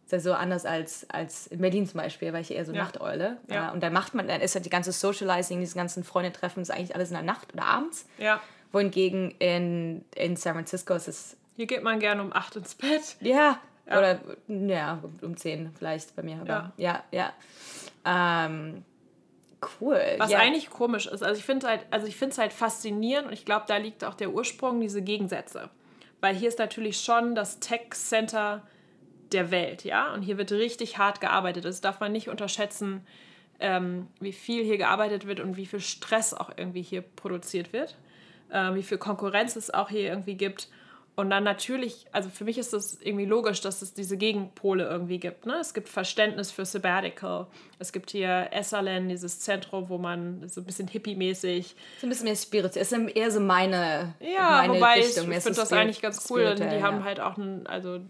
Ist 0.05 0.13
ja 0.13 0.21
so 0.21 0.33
anders 0.35 0.67
als, 0.67 1.09
als 1.09 1.47
in 1.47 1.61
Berlin 1.61 1.87
zum 1.87 2.01
Beispiel, 2.01 2.33
weil 2.33 2.43
ich 2.43 2.51
eher 2.51 2.65
so 2.65 2.73
ja. 2.73 2.83
Nachteule. 2.83 3.39
Ja. 3.49 3.71
Und 3.71 3.83
dann 3.83 3.93
macht 3.93 4.15
man, 4.15 4.27
dann 4.29 4.41
ist 4.41 4.55
halt 4.55 4.65
die 4.65 4.71
ganze 4.71 4.93
Socializing, 4.93 5.61
diese 5.61 5.77
ganzen 5.77 6.05
Freunde-Treffen, 6.05 6.61
ist 6.61 6.71
eigentlich 6.71 6.95
alles 6.95 7.11
in 7.11 7.15
der 7.15 7.23
Nacht 7.23 7.55
oder 7.55 7.65
abends. 7.65 8.07
Ja. 8.19 8.41
Wohingegen 8.73 9.31
in, 9.39 10.05
in 10.15 10.37
San 10.37 10.55
Francisco 10.55 10.95
ist 10.95 11.09
es. 11.09 11.37
Hier 11.57 11.67
geht 11.67 11.83
man 11.83 12.01
gerne 12.01 12.23
um 12.23 12.33
acht 12.33 12.57
ins 12.57 12.75
Bett. 12.75 13.17
Ja. 13.21 13.61
ja. 13.87 13.99
Oder 13.99 14.21
ja, 14.49 14.99
um 15.23 15.37
zehn 15.37 15.71
vielleicht 15.77 16.15
bei 16.17 16.23
mir. 16.23 16.41
Aber, 16.41 16.73
ja, 16.77 17.05
ja. 17.13 17.33
ja. 18.05 18.47
Ähm, 18.47 18.85
cool. 19.81 20.01
Was 20.19 20.31
ja. 20.31 20.39
eigentlich 20.39 20.71
komisch 20.71 21.07
ist. 21.07 21.23
Also 21.23 21.39
ich 21.39 21.45
finde 21.45 21.69
halt, 21.69 21.87
also 21.91 22.07
ich 22.07 22.17
finde 22.17 22.33
es 22.33 22.39
halt 22.39 22.53
faszinierend 22.53 23.29
und 23.29 23.33
ich 23.33 23.45
glaube, 23.45 23.65
da 23.69 23.77
liegt 23.77 24.05
auch 24.05 24.15
der 24.15 24.31
Ursprung, 24.31 24.81
diese 24.81 25.03
Gegensätze. 25.03 25.71
Weil 26.21 26.35
hier 26.35 26.49
ist 26.49 26.59
natürlich 26.59 27.01
schon 27.01 27.35
das 27.35 27.61
Tech 27.61 27.91
Center 27.93 28.63
der 29.33 29.51
Welt, 29.51 29.85
ja. 29.85 30.13
Und 30.13 30.23
hier 30.23 30.39
wird 30.39 30.53
richtig 30.53 30.99
hart 30.99 31.21
gearbeitet. 31.21 31.65
Das 31.65 31.81
darf 31.81 32.01
man 32.01 32.13
nicht 32.13 32.29
unterschätzen, 32.29 33.07
ähm, 33.61 34.09
wie 34.21 34.33
viel 34.33 34.65
hier 34.65 34.79
gearbeitet 34.79 35.27
wird 35.27 35.41
und 35.41 35.57
wie 35.57 35.67
viel 35.67 35.81
Stress 35.81 36.35
auch 36.35 36.51
irgendwie 36.57 36.83
hier 36.83 37.03
produziert 37.03 37.73
wird, 37.73 37.97
äh, 38.51 38.75
wie 38.75 38.83
viel 38.83 38.99
Konkurrenz 38.99 39.57
es 39.57 39.73
auch 39.73 39.89
hier 39.89 40.09
irgendwie 40.09 40.35
gibt. 40.35 40.69
Und 41.21 41.29
dann 41.29 41.45
natürlich, 41.45 42.07
also 42.13 42.31
für 42.31 42.45
mich 42.45 42.57
ist 42.57 42.73
das 42.73 42.99
irgendwie 43.03 43.27
logisch, 43.27 43.61
dass 43.61 43.83
es 43.83 43.93
diese 43.93 44.17
Gegenpole 44.17 44.89
irgendwie 44.89 45.19
gibt. 45.19 45.45
Ne? 45.45 45.57
Es 45.61 45.75
gibt 45.75 45.91
Verständnis 45.91 46.51
für 46.51 46.65
Sabbatical. 46.65 47.47
Es 47.79 47.93
gibt 47.93 48.11
hier 48.11 48.49
Esalen, 48.53 49.11
dieses 49.11 49.39
Zentrum, 49.41 49.91
wo 49.91 49.99
man 49.99 50.49
so 50.49 50.63
ein 50.63 50.65
bisschen 50.65 50.89
hippie-mäßig. 50.89 51.75
So 52.01 52.07
ein 52.07 52.09
bisschen 52.09 52.25
mehr 52.25 52.37
spirituell. 52.37 52.83
Es 52.83 52.91
ist 52.91 52.99
eher 53.15 53.31
so 53.31 53.39
meine, 53.39 54.15
ja, 54.19 54.63
meine 54.63 54.77
wobei 54.77 54.95
Richtung. 54.95 55.31
Ich 55.31 55.43
finde 55.43 55.61
das 55.61 55.71
eigentlich 55.75 56.01
ganz 56.01 56.27
cool. 56.31 56.55
Die 56.55 56.63
ja. 56.63 56.81
haben 56.81 57.05
halt 57.05 57.21
auch 57.21 57.37
ein, 57.37 57.67
also 57.67 57.97
äh, 57.97 58.01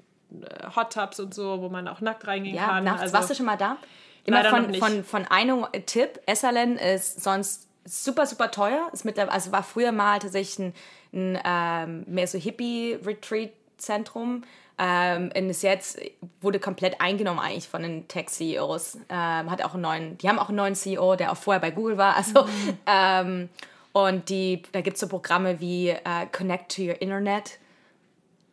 Hot 0.76 0.92
Tubs 0.92 1.18
und 1.18 1.34
so, 1.34 1.60
wo 1.60 1.68
man 1.68 1.88
auch 1.88 2.00
nackt 2.00 2.28
reingehen 2.28 2.54
ja, 2.54 2.66
kann. 2.66 2.84
Nachts. 2.84 3.02
Also, 3.02 3.14
warst 3.14 3.30
du 3.30 3.34
schon 3.34 3.46
mal 3.46 3.56
da? 3.56 3.76
Immer 4.24 4.44
von, 4.44 4.72
von, 4.74 5.02
von 5.02 5.26
einem 5.26 5.66
Tipp. 5.86 6.20
Essalen 6.26 6.76
ist 6.76 7.24
sonst 7.24 7.69
super, 7.90 8.26
super 8.26 8.50
teuer. 8.50 8.88
Ist 8.92 9.04
mittlerweile, 9.04 9.32
also 9.32 9.52
war 9.52 9.62
früher 9.62 9.92
mal 9.92 10.18
tatsächlich 10.18 10.58
ein, 10.58 10.74
ein 11.12 11.38
ähm, 11.44 12.04
mehr 12.06 12.26
so 12.26 12.38
Hippie-Retreat-Zentrum. 12.38 14.44
Ähm, 14.82 15.30
und 15.36 15.50
ist 15.50 15.62
jetzt 15.62 16.00
wurde 16.40 16.58
komplett 16.58 17.02
eingenommen 17.02 17.40
eigentlich 17.40 17.68
von 17.68 17.82
den 17.82 18.08
Tech-CEOs. 18.08 18.96
Ähm, 19.10 19.50
hat 19.50 19.62
auch 19.62 19.74
einen 19.74 19.82
neuen, 19.82 20.16
die 20.18 20.26
haben 20.28 20.38
auch 20.38 20.48
einen 20.48 20.56
neuen 20.56 20.74
CEO, 20.74 21.16
der 21.16 21.32
auch 21.32 21.36
vorher 21.36 21.60
bei 21.60 21.70
Google 21.70 21.98
war. 21.98 22.16
Also 22.16 22.44
mhm. 22.44 22.78
ähm, 22.86 23.50
und 23.92 24.28
die, 24.28 24.62
da 24.72 24.80
gibt 24.80 24.94
es 24.94 25.00
so 25.00 25.08
Programme 25.08 25.60
wie 25.60 25.90
äh, 25.90 25.98
Connect 26.32 26.76
to 26.76 26.82
Your 26.82 27.02
Internet. 27.02 27.58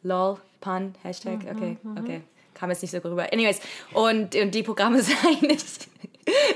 LOL, 0.03 0.37
Pun, 0.61 0.95
Hashtag, 1.03 1.43
mhm, 1.43 1.49
okay, 1.49 1.77
mhm. 1.83 1.97
okay. 1.97 2.21
Kam 2.55 2.71
jetzt 2.71 2.81
nicht 2.81 2.91
so 2.91 2.97
rüber. 2.97 3.31
Anyways, 3.31 3.61
und, 3.93 4.35
und 4.35 4.55
die 4.55 4.63
Programme 4.63 5.01
sind 5.01 5.17
eigentlich, 5.25 5.63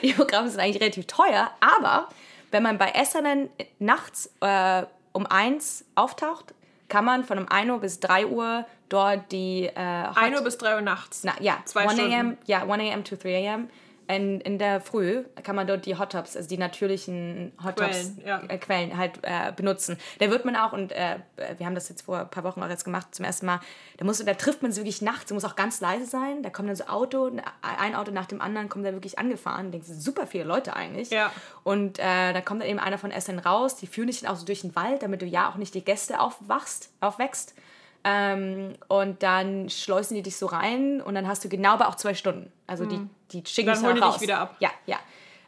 die 0.01 0.13
Programme 0.13 0.50
sind 0.50 0.59
eigentlich 0.59 0.81
relativ 0.81 1.05
teuer, 1.05 1.51
aber 1.59 2.09
wenn 2.51 2.63
man 2.63 2.77
bei 2.77 2.89
Essenen 2.89 3.50
nachts 3.79 4.31
äh, 4.41 4.84
um 5.13 5.25
eins 5.25 5.86
auftaucht, 5.96 6.53
kann 6.88 7.05
man 7.05 7.24
von 7.24 7.39
um 7.39 7.48
1 7.50 7.70
Uhr 7.72 7.79
bis 7.79 8.00
3 8.00 8.27
Uhr 8.27 8.65
dort 8.89 9.31
die. 9.31 9.65
Äh, 9.65 9.79
1 10.15 10.38
Uhr 10.38 10.43
bis 10.43 10.58
3 10.58 10.75
Uhr 10.75 10.81
nachts. 10.81 11.24
Na, 11.24 11.34
ja, 11.39 11.58
Zwei 11.65 11.84
1 11.84 11.93
Stunden. 11.93 12.38
ja, 12.46 12.63
1 12.63 12.72
a.m. 12.72 13.03
to 13.03 13.15
3 13.15 13.50
a.m 13.50 13.70
in, 14.15 14.41
in 14.41 14.58
der 14.58 14.82
Früh 14.82 15.24
kann 15.44 15.56
man 15.56 15.68
dort 15.68 15.86
die 15.86 15.98
Hot 15.98 16.12
Tubs, 16.12 16.36
also 16.36 16.48
die 16.48 16.58
natürlichen 16.58 17.51
Hot 17.63 17.77
Tubs, 17.77 18.13
Quellen, 18.15 18.22
ja. 18.25 18.41
äh, 18.48 18.58
Quellen 18.58 18.98
halt 18.98 19.20
äh, 19.24 19.51
benutzen. 19.56 19.98
Da 20.20 20.30
wird 20.30 20.46
man 20.46 20.56
auch, 20.56 20.74
und 20.74 20.91
äh, 20.91 21.18
wir 21.58 21.65
haben 21.65 21.75
das 21.75 21.89
jetzt 21.89 22.03
vor 22.03 22.20
ein 22.20 22.30
paar 22.30 22.44
Wochen 22.44 22.62
auch 22.62 22.70
jetzt 22.70 22.84
gemacht 22.84 23.13
zum 23.13 23.25
ersten 23.25 23.46
Mal, 23.46 23.60
da, 23.98 24.06
muss, 24.06 24.24
da 24.24 24.34
trifft 24.34 24.62
man 24.62 24.72
sie 24.72 24.82
wirklich 24.82 25.01
nachts, 25.01 25.27
da 25.27 25.34
muss 25.34 25.46
auch 25.46 25.56
ganz 25.56 25.82
leise 25.82 26.06
sein, 26.06 26.44
da 26.44 26.50
kommen 26.50 26.68
dann 26.68 26.77
so 26.77 26.86
Auto, 26.86 27.32
ein 27.62 27.96
Auto 27.96 28.12
nach 28.12 28.25
dem 28.25 28.41
anderen 28.41 28.70
kommt 28.70 28.86
da 28.86 28.94
wirklich 28.94 29.20
angefahren, 29.20 29.72
denkst 29.72 29.88
super 29.88 30.27
viele 30.27 30.44
Leute 30.44 30.75
eigentlich. 30.75 31.10
Ja. 31.10 31.32
Und 31.63 32.00
äh, 32.00 32.34
da 32.34 32.41
kommt 32.41 32.62
dann 32.62 32.70
eben 32.70 32.80
einer 32.80 32.98
von 32.98 33.12
Essen 33.12 33.39
raus, 33.39 33.75
die 33.75 33.88
führen 33.88 34.08
dich 34.08 34.22
dann 34.22 34.32
auch 34.32 34.38
so 34.38 34.46
durch 34.46 34.62
den 34.62 34.75
Wald, 34.75 35.03
damit 35.03 35.22
du 35.22 35.25
ja 35.25 35.50
auch 35.50 35.56
nicht 35.56 35.74
die 35.74 35.84
Gäste 35.84 36.20
aufwachst, 36.20 36.89
aufwächst. 37.00 37.56
Ähm, 38.03 38.74
und 38.88 39.22
dann 39.22 39.70
schleusen 39.70 40.15
die 40.15 40.24
dich 40.24 40.36
so 40.36 40.48
rein 40.48 41.01
und 41.01 41.13
dann 41.15 41.27
hast 41.27 41.43
du 41.43 41.50
genau 41.50 41.74
aber 41.74 41.88
auch 41.88 41.96
zwei 41.96 42.13
Stunden. 42.13 42.51
Also 42.65 42.86
die, 42.86 42.98
mhm. 42.98 43.10
die 43.31 43.43
schicken 43.46 43.72
dich 43.74 43.81
dann 43.81 44.00
raus. 44.00 44.15
Dich 44.15 44.24
wieder 44.24 44.39
ab. 44.39 44.55
Ja, 44.60 44.72
ja. 44.86 44.98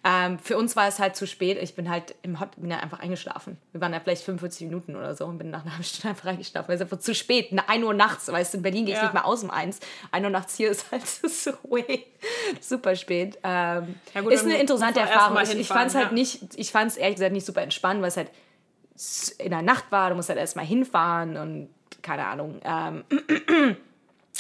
Ähm, 0.05 0.37
für 0.37 0.57
uns 0.57 0.75
war 0.75 0.85
es 0.87 0.99
halt 0.99 1.15
zu 1.15 1.25
spät. 1.25 1.57
Ich 1.61 1.75
bin 1.75 1.89
halt 1.89 2.13
im 2.23 2.41
Hot, 2.41 2.49
bin 2.57 2.69
ja 2.69 2.79
einfach 2.79 2.99
eingeschlafen. 2.99 3.57
Wir 3.71 3.79
waren 3.79 3.93
da 3.93 4.01
vielleicht 4.01 4.23
45 4.23 4.67
Minuten 4.67 4.97
oder 4.97 5.15
so 5.15 5.25
und 5.25 5.37
bin 5.37 5.49
nach 5.49 5.61
einer 5.61 5.71
halben 5.71 5.83
Stunde 5.85 6.09
einfach 6.09 6.27
eingeschlafen. 6.27 6.71
Es 6.71 6.75
ist 6.75 6.81
einfach 6.81 6.99
zu 6.99 7.15
spät. 7.15 7.57
1 7.67 7.83
Uhr 7.85 7.93
nachts, 7.93 8.29
weißt 8.29 8.53
du, 8.53 8.57
in 8.57 8.63
Berlin 8.63 8.85
gehe 8.85 8.95
ich 8.95 8.99
Ja. 8.99 9.05
nicht 9.05 9.13
mal 9.13 9.21
aus 9.21 9.43
um 9.43 9.49
1. 9.49 9.79
1 10.11 10.25
Uhr 10.25 10.29
nachts 10.29 10.57
hier 10.57 10.71
ist 10.71 10.91
halt 10.91 11.07
so 11.07 11.51
way, 11.63 12.05
super 12.59 12.97
spät. 12.97 13.39
Ähm, 13.43 13.95
Ja 14.13 14.21
gut, 14.21 14.33
ist 14.33 14.43
dann 14.43 14.51
eine 14.51 14.59
interessante 14.59 14.99
Erfahrung. 14.99 15.41
Ich, 15.41 15.55
ich 15.57 15.67
fand 15.69 15.87
es 15.87 15.95
halt 15.95 16.07
ja. 16.07 16.13
nicht, 16.13 16.53
ich 16.55 16.71
fand 16.71 16.91
es 16.91 16.97
ehrlich 16.97 17.15
gesagt 17.15 17.31
nicht 17.31 17.45
super 17.45 17.61
entspannt, 17.61 18.01
weil 18.01 18.09
es 18.09 18.17
halt 18.17 18.29
in 19.37 19.51
der 19.51 19.61
Nacht 19.61 19.85
war. 19.89 20.09
Du 20.09 20.15
musst 20.17 20.27
halt 20.27 20.37
erstmal 20.37 20.65
hinfahren 20.65 21.37
und 21.37 21.69
keine 22.03 22.27
Ahnung. 22.27 22.61
Ähm, 22.63 23.03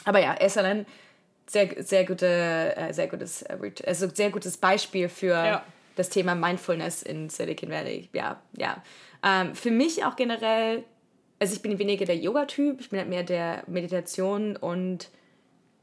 aber 0.05 0.19
ja, 0.19 0.35
Esselen, 0.35 0.85
sehr, 1.47 1.83
sehr, 1.83 2.05
gute, 2.05 2.75
äh, 2.77 2.93
sehr, 2.93 3.07
gutes, 3.07 3.41
äh, 3.41 3.57
also 3.85 4.07
sehr 4.13 4.29
gutes 4.29 4.57
Beispiel 4.57 5.09
für 5.09 5.33
Ja. 5.33 5.63
das 5.95 6.09
Thema 6.09 6.35
Mindfulness 6.35 7.03
in 7.03 7.29
Silicon 7.29 7.69
Valley. 7.69 8.09
Ja, 8.13 8.41
ja. 8.57 8.81
Ähm, 9.23 9.55
für 9.55 9.71
mich 9.71 10.03
auch 10.05 10.15
generell, 10.15 10.83
also 11.39 11.55
ich 11.55 11.61
bin 11.61 11.77
weniger 11.79 12.05
der 12.05 12.17
Yoga-Typ, 12.17 12.79
ich 12.81 12.89
bin 12.89 12.99
halt 12.99 13.09
mehr 13.09 13.23
der 13.23 13.63
Meditation 13.67 14.55
und 14.57 15.09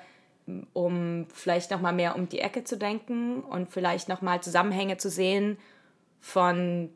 um 0.73 1.27
vielleicht 1.35 1.73
nochmal 1.73 1.93
mehr 1.93 2.15
um 2.15 2.29
die 2.29 2.39
Ecke 2.39 2.63
zu 2.63 2.77
denken 2.77 3.41
und 3.41 3.73
vielleicht 3.73 4.09
nochmal 4.09 4.41
Zusammenhänge 4.43 4.97
zu 4.97 5.11
sehen 5.11 5.59
von 6.21 6.89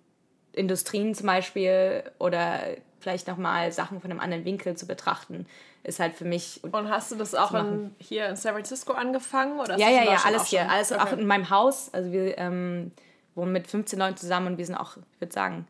Industrien 0.53 1.15
zum 1.15 1.27
Beispiel 1.27 2.05
oder 2.19 2.61
vielleicht 3.01 3.27
nochmal 3.27 3.73
Sachen 3.73 4.01
von 4.01 4.11
einem 4.11 4.21
anderen 4.21 4.45
Winkel 4.45 4.77
zu 4.77 4.87
betrachten, 4.87 5.47
ist 5.83 5.99
halt 5.99 6.15
für 6.15 6.25
mich... 6.25 6.61
Und 6.63 6.91
hast 6.91 7.11
du 7.11 7.17
das 7.17 7.35
auch 7.35 7.53
in, 7.55 7.95
hier 7.99 8.29
in 8.29 8.37
San 8.37 8.53
Francisco 8.53 8.93
angefangen? 8.93 9.59
Oder 9.59 9.79
Ja, 9.79 9.89
ja, 9.89 10.05
ja, 10.05 10.21
alles 10.25 10.43
auch 10.43 10.47
hier. 10.47 10.71
Alles 10.71 10.93
auch 10.93 11.07
Okay. 11.07 11.21
in 11.21 11.27
meinem 11.27 11.51
Haus. 11.51 11.89
Also 11.93 12.13
wir 12.13 12.37
ähm, 12.39 12.93
wohnen 13.35 13.53
mit 13.53 13.67
15 13.67 13.99
Leuten 13.99 14.17
zusammen 14.17 14.49
und 14.49 14.59
wir 14.59 14.67
sind 14.67 14.77
auch, 14.77 14.97
ich 14.97 15.21
würde 15.21 15.33
sagen, 15.33 15.67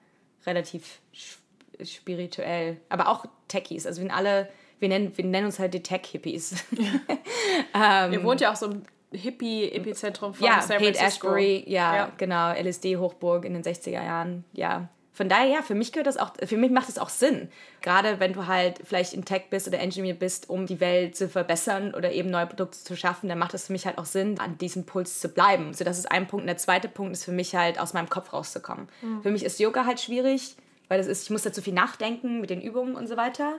relativ 0.47 1.01
sp- 1.13 1.41
spirituell, 1.85 2.79
aber 2.89 3.09
auch 3.09 3.25
Techies. 3.49 3.87
Also 3.87 4.01
wir 4.01 4.09
sind 4.09 4.17
alle, 4.17 4.49
wir 4.79 4.89
nennen, 4.89 5.13
wir 5.17 5.25
nennen 5.25 5.47
uns 5.47 5.59
halt 5.59 5.73
die 5.75 5.83
Tech-Hippies. 5.83 6.65
Ihr 8.13 8.23
wohnt 8.23 8.41
ja 8.41 8.53
auch 8.53 8.57
so 8.57 8.67
im 8.67 8.83
Hippie-Epizentrum 9.13 10.35
von 10.35 10.47
ja, 10.47 10.61
San 10.61 10.79
Haight 10.81 10.97
Francisco. 10.97 11.29
Ashbury, 11.29 11.65
ja, 11.67 11.95
Ja. 11.97 12.13
genau, 12.17 12.53
LSD-Hochburg 12.53 13.45
in 13.45 13.55
den 13.55 13.63
60er 13.63 13.91
Jahren, 13.93 14.45
ja. 14.53 14.89
Von 15.21 15.29
daher, 15.29 15.49
ja, 15.49 15.61
für 15.61 15.75
mich 15.75 15.93
gehört 15.93 16.07
das 16.07 16.17
auch, 16.17 16.33
für 16.43 16.57
mich 16.57 16.71
macht 16.71 16.89
es 16.89 16.97
auch 16.97 17.11
Sinn. 17.11 17.51
Gerade 17.83 18.21
wenn 18.21 18.33
du 18.33 18.47
halt 18.47 18.81
vielleicht 18.83 19.13
in 19.13 19.27
Tech 19.27 19.51
bist 19.51 19.69
oder 19.69 19.79
Engineer 19.79 20.15
bist, 20.15 20.49
um 20.49 20.65
die 20.65 20.81
Welt 20.81 21.15
zu 21.15 21.29
verbessern 21.29 21.93
oder 21.93 22.11
eben 22.11 22.31
neue 22.31 22.47
Produkte 22.47 22.79
zu 22.79 22.97
schaffen, 22.97 23.29
dann 23.29 23.39
macht 23.39 23.53
es 23.53 23.67
für 23.67 23.73
mich 23.73 23.85
halt 23.85 23.99
auch 23.99 24.07
Sinn, 24.07 24.41
an 24.41 24.57
diesem 24.57 24.87
Puls 24.87 25.21
zu 25.21 25.29
bleiben. 25.29 25.75
So, 25.75 25.85
das 25.85 25.99
ist 25.99 26.11
ein 26.11 26.27
Punkt. 26.27 26.45
Und 26.45 26.47
der 26.47 26.57
zweite 26.57 26.89
Punkt 26.89 27.13
ist 27.13 27.27
für 27.27 27.33
mich 27.33 27.55
halt, 27.55 27.79
aus 27.79 27.93
meinem 27.93 28.09
Kopf 28.09 28.33
rauszukommen. 28.33 28.89
Mhm. 29.03 29.23
Für 29.23 29.31
mich 29.31 29.45
ist 29.45 29.61
Yoga 29.61 29.85
halt 29.85 30.01
schwierig, 30.01 30.57
weil 30.89 30.97
das 30.97 31.07
ist, 31.07 31.25
ich 31.25 31.29
muss 31.31 31.43
da 31.43 31.53
zu 31.53 31.61
viel 31.61 31.75
nachdenken 31.75 32.41
mit 32.41 32.49
den 32.49 32.63
Übungen 32.63 32.95
und 32.95 33.07
so 33.07 33.19
weiter. 33.19 33.59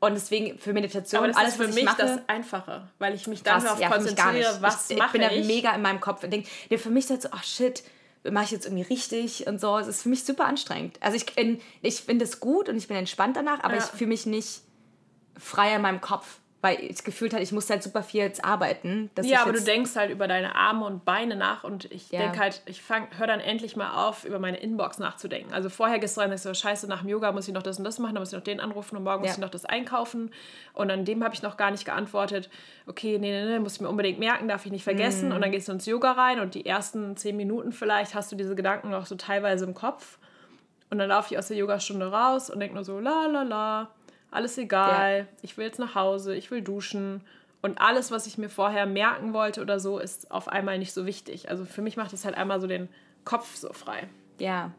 Und 0.00 0.14
deswegen 0.14 0.58
für 0.58 0.72
Meditation, 0.72 1.18
Aber 1.18 1.28
das 1.28 1.36
alles, 1.36 1.50
ist 1.50 1.56
für 1.60 1.68
mich 1.68 1.76
ich 1.76 1.84
mache, 1.84 2.00
das 2.00 2.18
Einfache, 2.28 2.88
weil 2.98 3.12
ich 3.12 3.26
mich 3.26 3.42
dann 3.42 3.62
darauf 3.62 3.78
ja, 3.78 3.90
konzentriere, 3.90 4.56
was 4.60 4.88
ich, 4.88 4.96
ich 4.96 5.02
mache 5.02 5.12
bin 5.12 5.20
da 5.20 5.30
ich. 5.30 5.46
mega 5.46 5.74
in 5.74 5.82
meinem 5.82 6.00
Kopf 6.00 6.24
und 6.24 6.32
denke, 6.32 6.48
nee, 6.70 6.78
für 6.78 6.88
mich 6.88 7.04
ist 7.04 7.10
das 7.10 7.22
so, 7.24 7.28
ach 7.30 7.44
shit, 7.44 7.82
mache 8.30 8.44
ich 8.44 8.50
jetzt 8.52 8.66
irgendwie 8.66 8.82
richtig 8.82 9.46
und 9.46 9.60
so. 9.60 9.76
Es 9.78 9.86
ist 9.86 10.02
für 10.02 10.08
mich 10.08 10.24
super 10.24 10.46
anstrengend. 10.46 10.96
Also 11.00 11.16
ich, 11.16 11.26
ich 11.82 12.00
finde 12.00 12.24
es 12.24 12.40
gut 12.40 12.68
und 12.68 12.76
ich 12.76 12.88
bin 12.88 12.96
entspannt 12.96 13.36
danach, 13.36 13.62
aber 13.62 13.74
Ja. 13.76 13.84
ich 13.84 13.90
fühle 13.90 14.08
mich 14.08 14.26
nicht 14.26 14.62
frei 15.38 15.74
in 15.74 15.82
meinem 15.82 16.00
Kopf, 16.00 16.38
weil 16.64 16.80
ich 16.80 17.04
gefühlt 17.04 17.34
habe, 17.34 17.42
ich 17.42 17.52
muss 17.52 17.68
halt 17.68 17.82
super 17.82 18.02
viel 18.02 18.22
jetzt 18.22 18.42
arbeiten. 18.42 19.10
Ja, 19.26 19.36
ich 19.36 19.42
aber 19.42 19.52
du 19.52 19.60
denkst 19.62 19.94
halt 19.96 20.10
über 20.10 20.26
deine 20.26 20.56
Arme 20.56 20.86
und 20.86 21.04
Beine 21.04 21.36
nach 21.36 21.62
und 21.62 21.84
ich 21.92 22.10
Ja. 22.10 22.20
denke 22.22 22.38
halt, 22.40 22.62
ich 22.64 22.82
höre 22.88 23.26
dann 23.26 23.38
endlich 23.40 23.76
mal 23.76 24.06
auf, 24.08 24.24
über 24.24 24.38
meine 24.38 24.56
Inbox 24.56 24.98
nachzudenken. 24.98 25.52
Also 25.52 25.68
vorher 25.68 25.98
rein 25.98 26.24
und 26.24 26.30
denkst 26.30 26.42
so, 26.42 26.54
scheiße, 26.54 26.86
nach 26.88 27.00
dem 27.02 27.10
Yoga 27.10 27.32
muss 27.32 27.46
ich 27.46 27.52
noch 27.52 27.62
das 27.62 27.76
und 27.78 27.84
das 27.84 27.98
machen, 27.98 28.14
dann 28.14 28.22
muss 28.22 28.32
ich 28.32 28.36
noch 28.38 28.42
den 28.44 28.60
anrufen 28.60 28.96
und 28.96 29.04
morgen 29.04 29.20
muss 29.20 29.28
Ja. 29.28 29.34
ich 29.34 29.40
noch 29.40 29.50
das 29.50 29.66
einkaufen 29.66 30.30
und 30.72 30.90
an 30.90 31.04
dem 31.04 31.22
habe 31.22 31.34
ich 31.34 31.42
noch 31.42 31.58
gar 31.58 31.70
nicht 31.70 31.84
geantwortet. 31.84 32.48
Okay, 32.86 33.18
nee, 33.18 33.30
nee, 33.30 33.44
nee, 33.50 33.58
muss 33.58 33.74
ich 33.74 33.80
mir 33.82 33.88
unbedingt 33.90 34.18
merken, 34.18 34.48
darf 34.48 34.64
ich 34.64 34.72
nicht 34.72 34.84
vergessen 34.84 35.28
Mhm. 35.28 35.34
und 35.34 35.40
dann 35.42 35.52
gehst 35.52 35.68
du 35.68 35.72
ins 35.72 35.84
Yoga 35.84 36.12
rein 36.12 36.40
und 36.40 36.54
die 36.54 36.64
ersten 36.64 37.14
zehn 37.16 37.36
Minuten 37.36 37.72
vielleicht 37.72 38.14
hast 38.14 38.32
du 38.32 38.36
diese 38.36 38.54
Gedanken 38.54 38.88
noch 38.90 39.04
so 39.04 39.16
teilweise 39.16 39.66
im 39.66 39.74
Kopf 39.74 40.18
und 40.88 40.98
dann 40.98 41.10
laufe 41.10 41.34
ich 41.34 41.38
aus 41.38 41.48
der 41.48 41.58
Yogastunde 41.58 42.10
raus 42.10 42.48
und 42.48 42.58
denke 42.60 42.74
nur 42.74 42.84
so, 42.84 43.00
la 43.00 43.26
la 43.26 43.42
la, 43.42 43.90
alles 44.34 44.58
egal, 44.58 45.28
ich 45.42 45.56
will 45.56 45.66
jetzt 45.66 45.78
nach 45.78 45.94
Hause, 45.94 46.34
ich 46.34 46.50
will 46.50 46.62
duschen. 46.62 47.22
Und 47.62 47.80
alles, 47.80 48.10
was 48.10 48.26
ich 48.26 48.36
mir 48.36 48.50
vorher 48.50 48.84
merken 48.84 49.32
wollte 49.32 49.62
oder 49.62 49.80
so, 49.80 49.98
ist 49.98 50.30
auf 50.30 50.48
einmal 50.48 50.78
nicht 50.78 50.92
so 50.92 51.06
wichtig. 51.06 51.48
Also 51.48 51.64
für 51.64 51.80
mich 51.80 51.96
macht 51.96 52.12
es 52.12 52.24
halt 52.24 52.36
einmal 52.36 52.60
so 52.60 52.66
den 52.66 52.88
Kopf 53.24 53.56
so 53.56 53.72
frei. 53.72 54.06
Ja. 54.38 54.72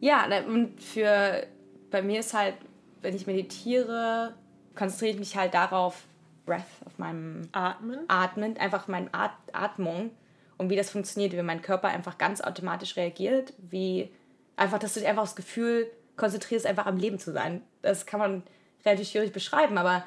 Ja, 0.00 0.26
und 0.46 0.82
für, 0.82 1.46
bei 1.90 2.02
mir 2.02 2.20
ist 2.20 2.34
halt, 2.34 2.54
wenn 3.00 3.16
ich 3.16 3.26
meditiere, 3.26 4.34
konzentriere 4.74 5.12
ich 5.12 5.18
mich 5.18 5.36
halt 5.36 5.54
darauf, 5.54 6.04
Breath, 6.44 6.62
auf 6.84 6.98
meinem 6.98 7.48
Atmen. 7.52 8.00
Atmen, 8.08 8.56
einfach 8.56 8.88
meine 8.88 9.12
At 9.12 9.32
Atmung 9.52 10.10
und 10.58 10.70
wie 10.70 10.76
das 10.76 10.90
funktioniert, 10.90 11.32
wie 11.32 11.42
mein 11.42 11.62
Körper 11.62 11.88
einfach 11.88 12.18
ganz 12.18 12.40
automatisch 12.40 12.96
reagiert, 12.96 13.52
wie 13.58 14.10
einfach, 14.56 14.78
dass 14.78 14.94
du 14.94 15.00
dir 15.00 15.08
einfach 15.08 15.24
das 15.24 15.36
Gefühl 15.36 15.90
konzentrierst, 16.16 16.66
einfach 16.66 16.86
am 16.86 16.96
Leben 16.96 17.18
zu 17.18 17.32
sein. 17.32 17.62
Das 17.82 18.06
kann 18.06 18.20
man 18.20 18.42
relativ 18.86 19.08
schwierig 19.08 19.32
beschreiben, 19.32 19.76
aber 19.78 20.04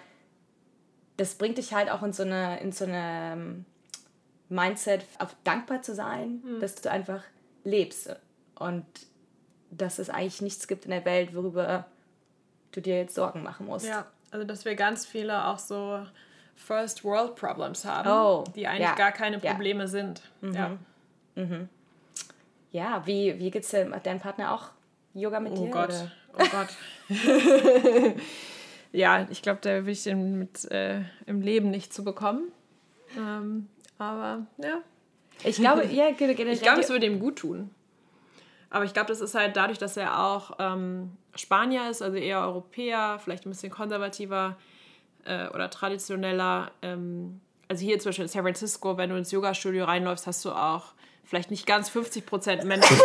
das 1.18 1.36
bringt 1.36 1.58
dich 1.58 1.74
halt 1.74 1.90
auch 1.90 2.02
in 2.02 2.14
so 2.14 2.24
eine, 2.24 2.60
in 2.62 2.72
so 2.72 2.86
eine 2.86 3.34
ähm, 3.34 3.66
Mindset, 4.48 5.06
auf 5.20 5.36
dankbar 5.44 5.82
zu 5.82 5.94
sein, 5.94 6.42
dass 6.60 6.76
du 6.76 6.90
einfach 6.90 7.24
lebst 7.64 8.16
und 8.56 8.86
dass 9.70 10.00
es 10.00 10.10
eigentlich 10.10 10.42
nichts 10.42 10.68
gibt 10.68 10.86
in 10.86 10.92
der 10.92 11.06
Welt, 11.06 11.36
worüber 11.36 11.86
du 12.72 12.82
dir 12.82 12.98
jetzt 12.98 13.14
Sorgen 13.16 13.44
machen 13.44 13.66
musst. 13.68 13.86
Ja, 13.88 14.08
also 14.32 14.46
dass 14.46 14.66
wir 14.66 14.76
ganz 14.76 15.06
viele 15.06 15.46
auch 15.46 15.60
so 15.60 16.00
First 16.56 17.04
World 17.04 17.36
Problems 17.36 17.86
haben, 17.86 18.10
Oh, 18.10 18.44
die 18.56 18.68
eigentlich 18.68 18.88
ja, 18.88 18.96
gar 18.96 19.12
keine 19.12 19.40
ja. 19.40 19.52
Probleme 19.52 19.88
sind. 19.88 20.22
Ja. 20.42 20.78
Ja, 22.72 23.06
wie, 23.06 23.40
wie 23.40 23.50
geht's 23.52 23.70
dir? 23.70 23.90
Hat 23.92 24.06
dein 24.06 24.20
Partner 24.20 24.54
auch 24.54 24.70
Yoga 25.14 25.40
mit 25.40 25.54
Oh 25.54 25.66
dir? 25.66 25.72
Gott, 25.72 25.90
Oder? 25.90 26.12
oh 26.38 26.46
Gott. 26.52 26.68
ja, 28.92 29.28
ich 29.30 29.42
glaube, 29.42 29.60
da 29.62 29.86
will 29.86 29.94
ich 29.94 30.04
den 30.04 30.40
mit 30.40 30.70
äh, 30.72 31.02
im 31.26 31.42
Leben 31.42 31.70
nicht 31.70 31.94
zu 31.94 32.04
bekommen. 32.04 32.52
Ähm, 33.18 33.68
aber 33.98 34.48
ja, 34.58 34.82
Ich 35.44 35.58
glaube, 35.58 35.86
ja, 35.86 36.12
generell. 36.12 36.50
Ich 36.50 36.62
glaube, 36.62 36.82
es 36.82 36.90
würde 36.90 37.06
ihm 37.06 37.20
gut 37.20 37.38
tun. 37.38 37.70
Aber 38.70 38.86
ich 38.86 38.94
glaube, 38.94 39.08
das 39.08 39.22
ist 39.22 39.36
halt 39.36 39.56
dadurch, 39.56 39.80
dass 39.80 39.98
er 39.98 40.24
auch 40.24 40.52
ähm, 40.60 41.12
Spanier 41.36 41.90
ist, 41.90 42.02
also 42.02 42.18
eher 42.18 42.42
Europäer, 42.42 43.20
vielleicht 43.24 43.46
ein 43.46 43.50
bisschen 43.50 43.72
konservativer 43.72 44.58
äh, 45.26 45.48
oder 45.50 45.70
traditioneller. 45.70 46.72
Ähm, 46.82 47.42
also 47.68 47.84
hier 47.84 48.00
zum 48.00 48.10
Beispiel 48.10 48.26
in 48.26 48.30
San 48.30 48.44
Francisco, 48.44 48.98
wenn 48.98 49.10
du 49.10 49.18
ins 49.18 49.32
Yoga-Studio 49.32 49.86
reinläufst, 49.86 50.28
hast 50.28 50.46
du 50.46 50.52
auch 50.52 50.94
vielleicht 51.24 51.52
nicht 51.52 51.66
ganz 51.66 51.90
50 51.90 52.26
Prozent 52.26 52.64
Menschen. 52.64 52.98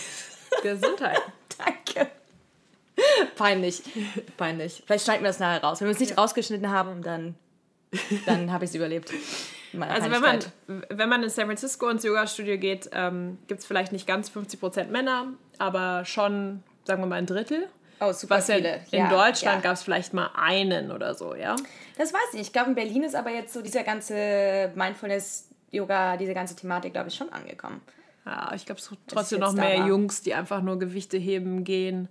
Gesundheit. 0.62 1.20
Danke. 1.58 2.10
Peinlich. 3.36 3.82
Peinlich. 4.36 4.82
Vielleicht 4.86 5.04
schneiden 5.04 5.22
wir 5.22 5.28
das 5.28 5.38
nachher 5.38 5.62
raus. 5.62 5.80
Wenn 5.80 5.88
wir 5.88 5.92
es 5.92 6.00
nicht 6.00 6.16
rausgeschnitten 6.18 6.70
haben, 6.70 7.02
dann, 7.02 7.34
dann 8.26 8.52
habe 8.52 8.64
ich 8.64 8.70
es 8.70 8.74
überlebt. 8.74 9.12
Also 9.80 10.10
wenn 10.10 10.20
man, 10.20 10.38
wenn 10.88 11.08
man 11.08 11.22
in 11.22 11.30
San 11.30 11.46
Francisco 11.46 11.88
ins 11.88 12.04
Yoga-Studio 12.04 12.58
geht, 12.58 12.90
ähm, 12.92 13.38
gibt 13.48 13.60
es 13.60 13.66
vielleicht 13.66 13.92
nicht 13.92 14.06
ganz 14.06 14.28
50 14.28 14.60
Prozent 14.60 14.90
Männer, 14.92 15.28
aber 15.58 16.04
schon, 16.04 16.62
sagen 16.84 17.02
wir 17.02 17.06
mal, 17.06 17.16
ein 17.16 17.26
Drittel. 17.26 17.68
Oh, 18.00 18.12
super 18.12 18.36
Was 18.36 18.48
ja 18.48 18.56
viele. 18.56 18.80
in 18.90 18.98
Ja, 19.00 19.08
Deutschland 19.08 19.56
ja. 19.56 19.60
gab 19.60 19.72
es 19.72 19.82
vielleicht 19.82 20.12
mal 20.14 20.30
einen 20.34 20.90
oder 20.92 21.14
so, 21.14 21.34
ja. 21.34 21.56
Das 21.96 22.12
weiß 22.12 22.20
ich 22.32 22.38
nicht. 22.38 22.46
Ich 22.48 22.52
glaube, 22.52 22.70
in 22.70 22.74
Berlin 22.74 23.02
ist 23.02 23.14
aber 23.14 23.30
jetzt 23.30 23.52
so 23.52 23.62
dieser 23.62 23.82
ganze 23.82 24.70
Mindfulness-Yoga, 24.74 26.16
diese 26.16 26.34
ganze 26.34 26.56
Thematik, 26.56 26.92
glaube 26.92 27.08
ich, 27.08 27.14
schon 27.14 27.32
angekommen. 27.32 27.80
Ja, 28.26 28.52
ich 28.54 28.66
glaube, 28.66 28.80
es 28.80 28.88
gibt 28.90 29.08
trotzdem 29.08 29.40
noch 29.40 29.52
mehr. 29.52 29.86
Jungs, 29.86 30.22
die 30.22 30.34
einfach 30.34 30.62
nur 30.62 30.78
Gewichte 30.78 31.18
heben 31.18 31.64
gehen, 31.64 32.08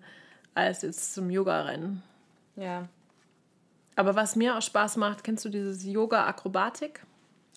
als 0.56 0.82
jetzt 0.82 1.14
zum 1.14 1.30
Yoga-Rennen. 1.30 2.04
Ja. 2.56 2.88
Aber 3.96 4.16
was 4.16 4.36
mir 4.36 4.58
auch 4.58 4.62
Spaß 4.62 4.98
macht, 4.98 5.24
kennst 5.24 5.46
du 5.46 5.50
dieses 5.50 5.84
Yoga-Akrobatik? 5.84 7.02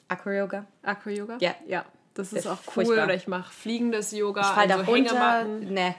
Acro-Yoga. 0.09 0.67
Acro-Yoga? 0.83 1.39
Ja. 1.41 1.55
Ja, 1.67 1.85
das 2.15 2.29
ist 2.33 2.37
Das 2.37 2.45
ist 2.45 2.51
auch 2.51 2.59
cool. 2.77 2.85
furchtbar. 2.85 3.05
Oder 3.05 3.15
ich 3.15 3.27
mache 3.27 3.53
fliegendes 3.53 4.13
Yoga, 4.13 4.41
Ich 4.43 4.47
fall 4.49 4.69
da 4.69 4.79
also 4.79 4.91
runter. 4.91 5.11
Hängematten. 5.39 5.73
Ne. 5.75 5.95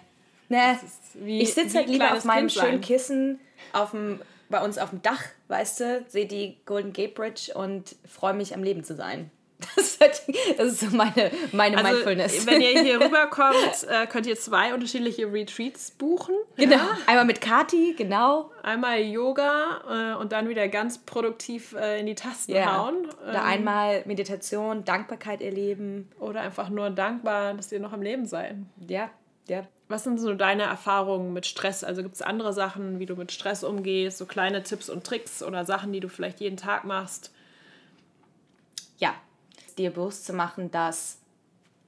Ne. 0.50 0.80
wie- 1.16 1.42
Ich 1.42 1.54
sitze 1.54 1.80
halt 1.80 1.90
lieber 1.90 2.14
auf 2.14 2.24
meinem 2.24 2.50
schönen. 2.50 2.80
Kissen 2.82 3.40
auf 3.74 3.92
dem, 3.92 4.22
bei 4.50 4.64
uns 4.64 4.78
auf 4.78 4.92
dem 4.92 5.02
Dach, 5.02 5.22
weißt 5.50 5.80
du, 5.82 6.06
sehe 6.08 6.26
die 6.26 6.58
Golden 6.66 6.94
Gate 6.94 7.16
Bridge 7.16 7.52
und 7.54 7.96
freue 8.08 8.34
mich 8.34 8.54
am 8.56 8.64
Leben 8.64 8.84
zu 8.86 8.96
sein. 8.96 9.30
Das 9.76 9.86
ist, 9.86 10.00
halt, 10.02 10.22
das 10.60 10.68
ist 10.74 10.80
so 10.82 10.96
meine, 10.96 11.32
meine 11.52 11.78
Also, 11.78 11.90
Mindfulness. 11.92 12.46
wenn 12.46 12.62
ihr 12.62 12.80
hier 12.80 13.02
rüberkommt, 13.02 13.88
äh, 13.90 14.06
könnt 14.06 14.28
ihr 14.28 14.36
zwei 14.36 14.72
unterschiedliche 14.72 15.32
Retreats 15.34 15.90
buchen. 15.92 16.36
genau. 16.56 16.76
Ja? 16.76 16.98
Einmal 17.08 17.26
mit 17.26 17.42
Kati, 17.42 17.96
genau. 17.98 18.52
Einmal 18.62 19.00
Yoga 19.02 20.14
äh, 20.14 20.22
und 20.22 20.32
dann 20.32 20.48
wieder 20.48 20.68
ganz 20.68 21.00
produktiv 21.00 21.74
äh, 21.74 22.00
in 22.00 22.06
die 22.06 22.14
Tasten 22.14 22.52
Ja. 22.54 22.78
hauen. 22.84 23.08
Oder 23.24 23.34
Ähm, 23.40 23.46
einmal 23.46 24.04
Meditation, 24.06 24.86
Dankbarkeit 24.86 25.42
erleben. 25.42 26.12
oder 26.20 26.42
einfach 26.42 26.70
nur 26.70 26.92
dankbar, 26.92 27.56
dass 27.56 27.72
ihr 27.72 27.80
noch 27.80 27.94
am 27.94 28.04
Leben 28.04 28.28
seid. 28.28 28.58
Ja, 28.88 29.10
ja. 29.48 29.64
Was 29.88 30.04
sind 30.04 30.20
so 30.20 30.36
deine 30.36 30.64
Erfahrungen 30.64 31.34
mit 31.34 31.48
Stress? 31.48 31.84
Also 31.84 32.04
gibt 32.04 32.14
es 32.14 32.22
andere 32.22 32.54
Sachen, 32.54 33.00
wie 33.00 33.06
du 33.08 33.16
mit 33.16 33.32
Stress 33.32 33.64
umgehst, 33.64 34.20
so 34.20 34.26
kleine 34.28 34.62
Tipps 34.62 34.88
und 34.90 35.04
Tricks 35.04 35.42
oder 35.42 35.66
Sachen, 35.66 35.92
die 35.94 36.00
du 36.02 36.10
vielleicht 36.10 36.42
jeden 36.42 36.58
Tag 36.58 36.84
machst? 36.84 37.32
ja, 39.00 39.14
dir 39.78 39.92
bewusst 39.92 40.26
zu 40.26 40.34
machen, 40.34 40.72
dass 40.72 41.20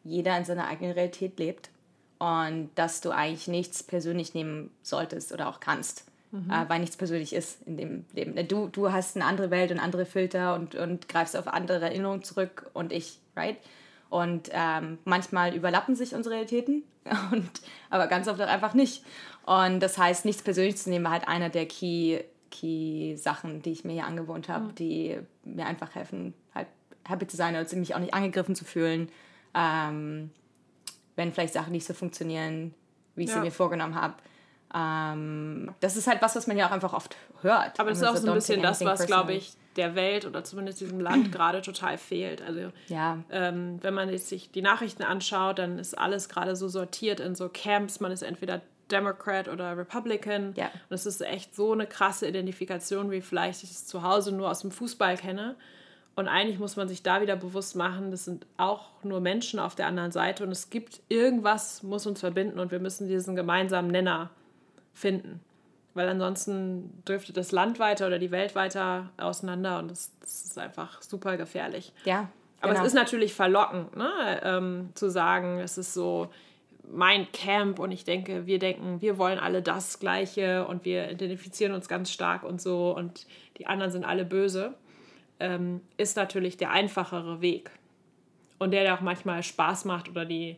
jeder 0.03 0.38
in 0.38 0.46
seiner 0.46 0.67
eigenen 0.67 0.93
Realität 0.93 1.39
lebt 1.39 1.69
und 2.17 2.69
dass 2.75 3.01
du 3.01 3.12
eigentlich 3.12 3.48
nichts 3.48 3.84
persönlich 3.84 4.34
nehmen 4.34 4.72
solltest 4.81 5.31
oder 5.31 5.48
auch 5.48 5.60
kannst, 5.60 6.05
äh, 6.34 6.69
weil 6.69 6.79
nichts 6.79 6.98
persönlich 6.98 7.34
ist 7.34 7.62
in 7.65 7.77
dem 7.77 8.05
Leben. 8.13 8.48
Du, 8.48 8.67
du 8.67 8.91
hast 8.91 9.15
eine 9.15 9.25
andere 9.25 9.51
Welt 9.51 9.72
und 9.72 9.79
andere 9.79 10.05
Filter 10.05 10.55
und, 10.55 10.75
und 10.75 11.08
greifst 11.10 11.36
auf 11.36 11.48
andere 11.48 11.81
Erinnerungen 11.81 12.24
zurück 12.24 12.69
und 12.74 12.91
ich, 12.91 13.19
right? 13.36 13.58
Und 14.10 14.50
ähm, 14.51 14.98
manchmal 15.05 15.55
überlappen 15.55 15.96
sich 15.96 16.15
unsere 16.15 16.36
Realitäten, 16.36 16.84
und, 17.31 17.50
aber 17.89 18.08
ganz 18.08 18.27
oft 18.27 18.41
auch 18.41 18.48
einfach 18.48 18.74
nicht. 18.74 19.03
Und 19.46 19.79
das 19.79 19.98
heißt, 19.98 20.25
nichts 20.25 20.43
persönlich 20.43 20.77
zu 20.77 20.89
nehmen, 20.89 21.05
war 21.05 21.13
halt 21.13 21.27
einer 21.27 21.50
der 21.50 21.65
Key, 21.65 22.19
Key 22.51 23.15
Sachen, 23.15 23.62
die 23.62 23.72
ich 23.72 23.84
mir 23.84 23.93
hier 23.93 24.05
angewohnt 24.05 24.50
habe, 24.50 24.74
die 24.74 25.19
mir 25.43 25.65
einfach 25.65 25.96
helfen, 25.96 26.34
halt 26.53 26.67
happy 27.09 27.27
zu 27.27 27.37
sein 27.37 27.55
und 27.55 27.71
mich 27.73 27.95
auch 27.95 27.99
nicht 27.99 28.13
angegriffen 28.13 28.55
zu 28.55 28.65
fühlen, 28.65 29.09
ähm, 29.53 30.31
wenn 31.15 31.33
vielleicht 31.33 31.53
Sachen 31.53 31.71
nicht 31.71 31.85
so 31.85 31.93
funktionieren, 31.93 32.73
wie 33.15 33.23
ich 33.23 33.29
sie 33.29 33.35
Ja. 33.37 33.41
mir 33.43 33.51
vorgenommen 33.51 33.95
habe. 33.95 34.15
Ähm, 34.73 35.73
das 35.79 35.97
ist 35.97 36.07
halt 36.07 36.21
was, 36.21 36.35
was 36.35 36.45
man 36.47 36.55
ja 36.57 36.67
auch 36.67 36.71
einfach 36.71 36.93
oft 36.93 37.17
hört. 37.41 37.79
Aber 37.79 37.89
das 37.89 37.99
ist 37.99 38.03
Also 38.03 38.17
auch 38.17 38.21
so 38.21 38.27
ein 38.27 38.31
don't 38.31 38.35
bisschen 38.35 38.61
das, 38.61 38.85
was, 38.85 39.05
glaube 39.07 39.33
ich, 39.33 39.53
der 39.75 39.95
Welt 39.95 40.25
oder 40.25 40.43
zumindest 40.43 40.79
diesem 40.81 40.99
Land 40.99 41.31
gerade 41.31 41.61
total 41.61 41.97
fehlt. 41.97 42.41
Also 42.41 42.71
Ja, 42.87 43.17
ähm, 43.31 43.79
wenn 43.81 43.93
man 43.93 44.09
jetzt 44.09 44.29
sich 44.29 44.51
die 44.51 44.61
Nachrichten 44.61 45.03
anschaut, 45.03 45.57
dann 45.59 45.79
ist 45.79 45.97
alles 45.97 46.29
gerade 46.29 46.55
so 46.55 46.67
sortiert 46.67 47.19
in 47.19 47.33
so 47.35 47.49
Camps. 47.51 47.99
Man 47.99 48.11
ist 48.11 48.21
entweder 48.21 48.61
Democrat 48.91 49.47
oder 49.47 49.75
Republican. 49.77 50.53
Ja. 50.55 50.65
Und 50.89 50.95
es 50.95 51.05
ist 51.05 51.21
echt 51.21 51.55
so 51.55 51.73
eine 51.73 51.87
krasse 51.87 52.27
Identifikation, 52.27 53.09
wie 53.11 53.21
vielleicht 53.21 53.63
ich 53.63 53.71
es 53.71 53.85
zu 53.87 54.03
Hause 54.03 54.31
nur 54.31 54.49
aus 54.51 54.61
dem 54.61 54.71
Fußball 54.71 55.17
kenne. 55.17 55.55
Und 56.19 56.27
eigentlich 56.27 56.59
muss 56.59 56.75
man 56.75 56.89
sich 56.89 57.01
da 57.01 57.21
wieder 57.21 57.38
bewusst 57.38 57.77
machen, 57.77 58.11
das 58.11 58.25
sind 58.25 58.45
auch 58.57 58.89
nur 59.03 59.21
Menschen 59.21 59.57
auf 59.57 59.75
der 59.75 59.88
anderen 59.88 60.11
Seite 60.11 60.43
und 60.43 60.51
es 60.51 60.69
gibt 60.69 60.99
irgendwas, 61.07 61.81
muss 61.81 62.05
uns 62.05 62.19
verbinden 62.19 62.59
und 62.59 62.71
wir 62.71 62.79
müssen 62.79 63.07
diesen 63.07 63.38
gemeinsamen 63.38 63.89
Nenner 63.89 64.29
finden. 64.93 65.39
Weil 65.93 66.09
ansonsten 66.09 67.01
driftet 67.05 67.38
das 67.38 67.53
Land 67.53 67.79
weiter 67.79 68.05
oder 68.07 68.19
die 68.19 68.31
Welt 68.31 68.53
weiter 68.53 69.09
auseinander 69.15 69.79
und 69.79 69.91
das, 69.91 70.11
das 70.19 70.43
ist 70.43 70.59
einfach 70.59 71.01
super 71.01 71.38
gefährlich. 71.38 71.93
ja. 72.03 72.27
Aber 72.59 72.73
genau. 72.73 72.83
es 72.83 72.89
ist 72.89 72.95
natürlich 72.95 73.33
verlockend, 73.33 73.95
ne? 73.95 74.11
ähm, 74.43 74.89
zu 74.93 75.09
sagen, 75.09 75.59
es 75.59 75.77
ist 75.77 75.93
so 75.93 76.27
mein 76.91 77.31
Camp 77.31 77.79
und 77.79 77.91
ich 77.91 78.03
denke, 78.03 78.45
wir 78.45 78.59
denken, 78.59 78.99
wir 78.99 79.17
wollen 79.17 79.39
alle 79.39 79.61
das 79.61 79.99
Gleiche 79.99 80.67
und 80.67 80.83
wir 80.83 81.09
identifizieren 81.09 81.73
uns 81.73 81.88
ganz 81.88 82.11
stark 82.11 82.43
und 82.43 82.61
so 82.61 82.93
und 82.93 83.25
die 83.57 83.67
anderen 83.67 83.93
sind 83.93 84.03
alle 84.03 84.25
böse, 84.25 84.73
ähm, 85.39 85.81
ist 85.98 86.17
natürlich 86.17 86.58
der 86.58 86.72
einfachere 86.72 87.41
Weg. 87.41 87.72
Und 88.58 88.72
der, 88.72 88.84
der 88.84 88.96
auch 88.96 89.01
manchmal 89.01 89.41
Spaß 89.41 89.86
macht 89.86 90.10
oder 90.10 90.25
die, 90.25 90.58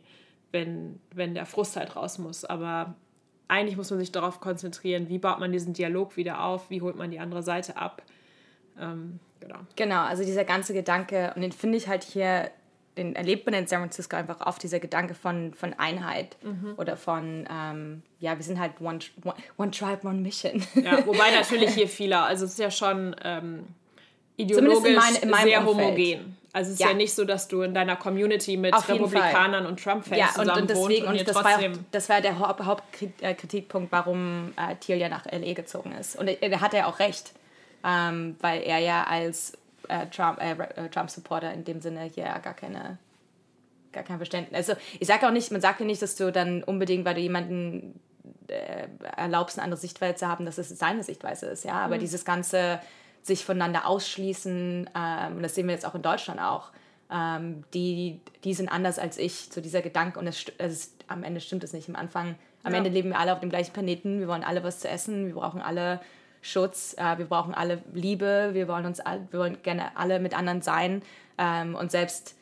wenn, 0.50 0.98
wenn 1.14 1.34
der 1.34 1.46
Frust 1.46 1.76
halt 1.76 1.94
raus 1.94 2.18
muss. 2.18 2.44
Aber 2.44 2.94
eigentlich 3.48 3.76
muss 3.76 3.90
man 3.90 4.00
sich 4.00 4.10
darauf 4.10 4.40
konzentrieren, 4.40 5.08
wie 5.08 5.18
baut 5.18 5.38
man 5.38 5.52
diesen 5.52 5.72
Dialog 5.72 6.16
wieder 6.16 6.42
auf, 6.42 6.68
wie 6.70 6.80
holt 6.82 6.96
man 6.96 7.10
die 7.10 7.20
andere 7.20 7.42
Seite 7.42 7.76
ab. 7.76 8.02
Ähm, 8.80 9.20
genau. 9.38 9.58
Genau, 9.76 10.02
also 10.02 10.24
dieser 10.24 10.44
ganze 10.44 10.72
Gedanke, 10.74 11.32
und 11.36 11.42
den 11.42 11.52
finde 11.52 11.78
ich 11.78 11.86
halt 11.86 12.02
hier, 12.02 12.50
den 12.96 13.14
erlebt 13.14 13.46
man 13.46 13.54
in 13.54 13.66
San 13.66 13.80
Francisco 13.80 14.16
einfach 14.16 14.40
oft, 14.46 14.62
dieser 14.62 14.80
Gedanke 14.80 15.14
von, 15.14 15.54
von 15.54 15.72
Einheit 15.74 16.36
Mhm. 16.42 16.74
oder 16.76 16.96
von, 16.96 17.46
ähm, 17.50 18.02
ja, 18.18 18.36
wir 18.36 18.44
sind 18.44 18.58
halt 18.58 18.80
one, 18.80 18.98
one, 19.24 19.36
one 19.58 19.70
Tribe, 19.70 20.06
One 20.06 20.20
Mission. 20.20 20.62
Ja, 20.74 21.06
wobei 21.06 21.30
natürlich 21.34 21.70
hier 21.74 21.88
viele, 21.88 22.18
also 22.20 22.44
es 22.46 22.52
ist 22.52 22.58
ja 22.58 22.70
schon 22.70 23.14
ähm, 23.22 23.66
ideologisch 24.42 24.96
mein- 24.96 25.14
in 25.16 25.34
sehr 25.34 25.66
Umfeld. 25.66 25.66
homogen. 25.66 26.36
Also 26.54 26.68
es 26.68 26.74
ist 26.74 26.80
ja. 26.80 26.88
Ja. 26.88 26.94
nicht 26.94 27.14
so, 27.14 27.24
dass 27.24 27.48
du 27.48 27.62
in 27.62 27.72
deiner 27.72 27.96
Community 27.96 28.58
mit 28.58 28.74
Republikanern 28.88 29.64
und 29.64 29.82
Trump-Fans 29.82 30.18
ja, 30.18 30.28
und, 30.40 30.50
und 30.50 30.68
deswegen, 30.68 31.06
und 31.06 31.18
und 31.18 31.26
das 31.28 31.34
war, 31.34 31.58
das 31.92 32.08
war 32.10 32.20
der 32.20 32.38
Haupt- 32.38 32.64
Hauptkritikpunkt, 32.64 33.90
warum 33.90 34.52
äh, 34.56 34.74
Thiel 34.76 34.96
ja 34.96 35.08
nach 35.08 35.24
L.A. 35.26 35.54
gezogen 35.54 35.92
ist. 35.92 36.16
Und 36.16 36.28
er, 36.28 36.42
er 36.42 36.60
hat 36.60 36.74
ja 36.74 36.86
auch 36.86 36.98
recht, 36.98 37.32
ähm, 37.84 38.36
weil 38.42 38.62
er 38.62 38.78
ja 38.80 39.04
als 39.04 39.54
äh, 39.88 40.06
Trump, 40.08 40.40
äh, 40.42 40.52
äh, 40.52 40.88
Trump-Supporter 40.90 41.52
in 41.54 41.64
dem 41.64 41.80
Sinne 41.80 42.02
hier 42.14 42.24
ja 42.24 42.38
gar 42.38 42.54
keine 42.54 42.98
gar 43.92 44.04
kein 44.04 44.16
Verständnis. 44.18 44.56
Also 44.68 44.80
ich 45.00 45.06
sage 45.06 45.26
auch 45.26 45.32
nicht, 45.32 45.52
man 45.52 45.60
sagt 45.60 45.80
ja 45.80 45.84
nicht, 45.86 46.00
dass 46.00 46.16
du 46.16 46.32
dann 46.32 46.62
unbedingt, 46.64 47.04
weil 47.04 47.14
du 47.14 47.20
jemanden 47.20 47.98
äh, 48.48 48.86
erlaubst, 49.16 49.58
eine 49.58 49.64
andere 49.64 49.78
Sichtweise 49.80 50.16
zu 50.16 50.28
haben, 50.28 50.46
dass 50.46 50.56
es 50.58 50.68
seine 50.70 51.02
Sichtweise 51.02 51.46
ist, 51.46 51.64
ja. 51.64 51.74
Aber 51.74 51.98
dieses 51.98 52.24
ganze 52.24 52.80
sich 53.22 53.44
voneinander 53.44 53.86
ausschließen, 53.86 54.90
ähm, 54.94 55.36
und 55.36 55.42
das 55.42 55.54
sehen 55.54 55.66
wir 55.66 55.74
jetzt 55.74 55.86
auch 55.86 55.94
in 55.94 56.02
Deutschland 56.02 56.40
auch, 56.40 56.72
ähm, 57.10 57.64
die, 57.72 58.20
die 58.44 58.54
sind 58.54 58.68
anders 58.68 58.98
als 58.98 59.18
ich, 59.18 59.48
so 59.52 59.60
dieser 59.60 59.82
Gedanke, 59.82 60.18
und 60.18 60.26
es, 60.26 60.38
st- 60.38 60.52
es 60.58 60.94
am 61.08 61.22
Ende 61.22 61.40
stimmt 61.40 61.62
es 61.62 61.72
nicht. 61.72 61.88
Am 61.88 61.96
Anfang, 61.96 62.34
am 62.62 62.72
Ja. 62.72 62.78
Ende 62.78 62.90
leben 62.90 63.10
wir 63.10 63.18
alle 63.18 63.32
auf 63.32 63.40
dem 63.40 63.50
gleichen 63.50 63.72
Planeten, 63.72 64.20
wir 64.20 64.28
wollen 64.28 64.44
alle 64.44 64.64
was 64.64 64.80
zu 64.80 64.88
essen, 64.88 65.26
wir 65.26 65.34
brauchen 65.34 65.60
alle 65.60 66.00
Schutz, 66.40 66.94
äh, 66.98 67.18
wir 67.18 67.26
brauchen 67.26 67.54
alle 67.54 67.82
Liebe, 67.92 68.50
wir 68.52 68.66
wollen 68.66 68.86
uns 68.86 68.98
all, 68.98 69.26
wir 69.30 69.38
wollen 69.40 69.62
gerne 69.62 69.96
alle 69.96 70.18
mit 70.18 70.36
anderen 70.36 70.62
sein. 70.62 71.02
Ähm, 71.38 71.74
und 71.74 71.90
selbst 71.90 72.36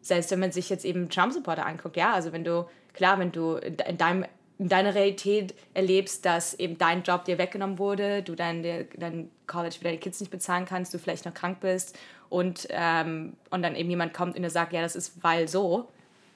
selbst 0.00 0.30
wenn 0.30 0.38
man 0.38 0.52
sich 0.52 0.70
jetzt 0.70 0.84
eben 0.84 1.10
Trump-Supporter 1.10 1.66
anguckt, 1.66 1.96
ja, 1.96 2.12
also 2.12 2.32
wenn 2.32 2.44
du, 2.44 2.68
klar, 2.94 3.18
wenn 3.18 3.32
du 3.32 3.56
in 3.56 3.98
deinem 3.98 4.24
in 4.58 4.68
deiner 4.68 4.94
Realität 4.94 5.54
erlebst, 5.74 6.24
dass 6.24 6.54
eben 6.54 6.78
dein 6.78 7.02
Job 7.02 7.24
dir 7.24 7.38
weggenommen 7.38 7.78
wurde, 7.78 8.22
du 8.22 8.34
dein, 8.34 8.62
dein 8.96 9.30
College 9.46 9.76
für 9.76 9.84
deine 9.84 9.98
Kids 9.98 10.20
nicht 10.20 10.30
bezahlen 10.30 10.64
kannst, 10.64 10.94
du 10.94 10.98
vielleicht 10.98 11.26
noch 11.26 11.34
krank 11.34 11.60
bist 11.60 11.98
und, 12.30 12.66
ähm, 12.70 13.34
und 13.50 13.62
dann 13.62 13.76
eben 13.76 13.90
jemand 13.90 14.14
kommt 14.14 14.36
und 14.36 14.42
dir 14.42 14.50
sagt, 14.50 14.72
ja, 14.72 14.80
das 14.80 14.96
ist 14.96 15.22
weil 15.22 15.46
so, 15.46 15.88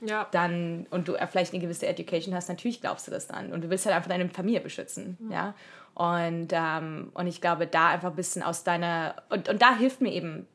Ja, 0.02 0.26
dann 0.33 0.87
und 0.90 1.09
du 1.09 1.14
vielleicht 1.30 1.52
eine 1.52 1.62
gewisse 1.62 1.87
Education 1.87 2.35
hast, 2.35 2.48
natürlich 2.48 2.80
glaubst 2.80 3.06
du 3.06 3.11
das 3.11 3.26
dann 3.26 3.52
und 3.52 3.62
du 3.64 3.70
willst 3.70 3.87
halt 3.87 3.96
einfach 3.96 4.11
deine 4.11 4.28
Familie 4.28 4.61
beschützen, 4.61 5.16
ja. 5.30 5.54
Und, 5.94 6.48
ähm, 6.52 7.11
und 7.14 7.26
ich 7.26 7.40
glaube, 7.40 7.66
da 7.66 7.88
einfach 7.88 8.11
ein 8.11 8.16
bisschen 8.16 8.42
aus 8.42 8.64
deiner 8.64 9.16
und, 9.30 9.48
und 9.48 9.61
da 9.61 9.76
hilft 9.76 10.00
mir 10.00 10.12
eben 10.12 10.46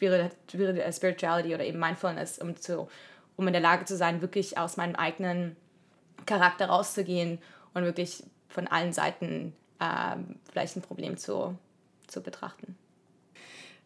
äh, 0.00 0.92
Spirituality 0.92 1.54
oder 1.54 1.64
eben 1.64 1.78
Mindfulness, 1.78 2.38
um 2.38 2.56
zu 2.56 2.88
um 3.36 3.46
in 3.48 3.52
der 3.52 3.62
Lage 3.62 3.84
zu 3.84 3.96
sein, 3.96 4.20
wirklich 4.20 4.58
aus 4.58 4.76
meinem 4.76 4.94
eigenen 4.94 5.56
Charakter 6.26 6.66
rauszugehen 6.66 7.38
und 7.74 7.84
wirklich 7.84 8.22
von 8.48 8.66
allen 8.66 8.92
Seiten 8.92 9.52
ähm, 9.80 10.36
vielleicht 10.50 10.76
ein 10.76 10.82
Problem 10.82 11.16
zu, 11.16 11.56
zu 12.06 12.22
betrachten. 12.22 12.76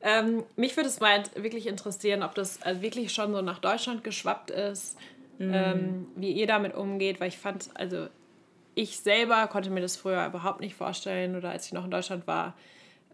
ähm, 0.00 0.44
mich 0.56 0.76
würde 0.76 0.88
es 0.88 1.00
mal 1.00 1.22
wirklich 1.34 1.66
interessieren, 1.66 2.22
ob 2.22 2.34
das 2.34 2.62
also 2.62 2.82
wirklich 2.82 3.12
schon 3.12 3.32
so 3.32 3.42
nach 3.42 3.58
Deutschland 3.58 4.04
geschwappt 4.04 4.50
ist, 4.50 4.96
Mhm. 5.40 5.54
ähm, 5.54 6.06
wie 6.16 6.32
ihr 6.32 6.48
damit 6.48 6.74
umgeht, 6.74 7.20
weil 7.20 7.28
ich 7.28 7.38
fand, 7.38 7.70
also 7.74 8.08
ich 8.74 8.98
selber 8.98 9.46
konnte 9.46 9.70
mir 9.70 9.80
das 9.80 9.96
früher 9.96 10.26
überhaupt 10.26 10.60
nicht 10.60 10.74
vorstellen 10.74 11.36
oder 11.36 11.50
als 11.50 11.66
ich 11.66 11.72
noch 11.72 11.84
in 11.84 11.92
Deutschland 11.92 12.26
war 12.26 12.54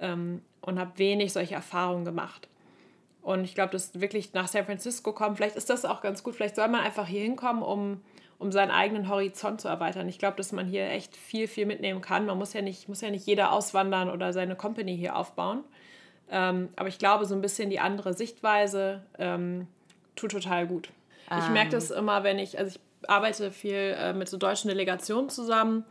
ähm, 0.01 0.41
und 0.63 0.79
habe 0.79 0.99
wenig 0.99 1.35
solche 1.35 1.55
Erfahrungen 1.55 2.07
gemacht. 2.07 2.49
Und 3.21 3.45
ich 3.45 3.55
glaube, 3.55 3.73
dass 3.73 4.01
wirklich 4.01 4.33
nach 4.33 4.49
San 4.49 4.65
Francisco 4.65 5.13
kommen, 5.13 5.37
vielleicht 5.37 5.57
ist 5.57 5.69
das 5.69 5.85
auch 5.85 6.01
ganz 6.01 6.23
gut, 6.23 6.35
vielleicht 6.35 6.57
soll 6.57 6.69
man 6.69 6.81
einfach 6.81 7.07
hier 7.07 7.23
hinkommen, 7.23 7.63
um, 7.63 8.01
um 8.39 8.53
seinen 8.53 8.71
eigenen 8.71 9.09
Horizont 9.09 9.61
zu 9.61 9.69
erweitern. 9.69 10.09
Ich 10.09 10.19
glaube, 10.19 10.37
dass 10.37 10.53
man 10.53 10.67
hier 10.67 10.89
echt 10.89 11.17
viel, 11.17 11.49
viel 11.49 11.67
mitnehmen 11.67 12.01
kann. 12.01 12.27
Man 12.27 12.39
muss 12.39 12.53
ja 12.53 12.63
nicht, 12.63 12.89
muss 12.89 13.01
ja 13.01 13.11
nicht 13.11 13.27
jeder 13.27 13.53
auswandern 13.53 14.11
oder 14.11 14.33
seine 14.33 14.57
Company 14.57 14.97
hier 14.97 15.17
aufbauen. 15.17 15.65
Ähm, 16.31 16.69
aber 16.77 16.89
ich 16.89 16.99
glaube, 16.99 17.27
so 17.27 17.35
ein 17.35 17.41
bisschen 17.41 17.71
die 17.71 17.81
andere 17.81 18.15
Sichtweise 18.15 19.03
ähm, 19.19 19.67
tut 20.17 20.33
total 20.33 20.67
gut. 20.67 20.91
Ich 21.39 21.49
merke 21.49 21.71
das 21.71 21.91
immer, 21.91 22.23
wenn 22.23 22.39
ich, 22.39 22.59
also 22.59 22.77
ich 22.77 23.09
arbeite 23.09 23.51
viel 23.51 23.97
äh, 23.99 24.13
mit 24.13 24.29
so 24.29 24.37
deutschen 24.37 24.69
Delegationen 24.69 25.31
zusammen 25.31 25.85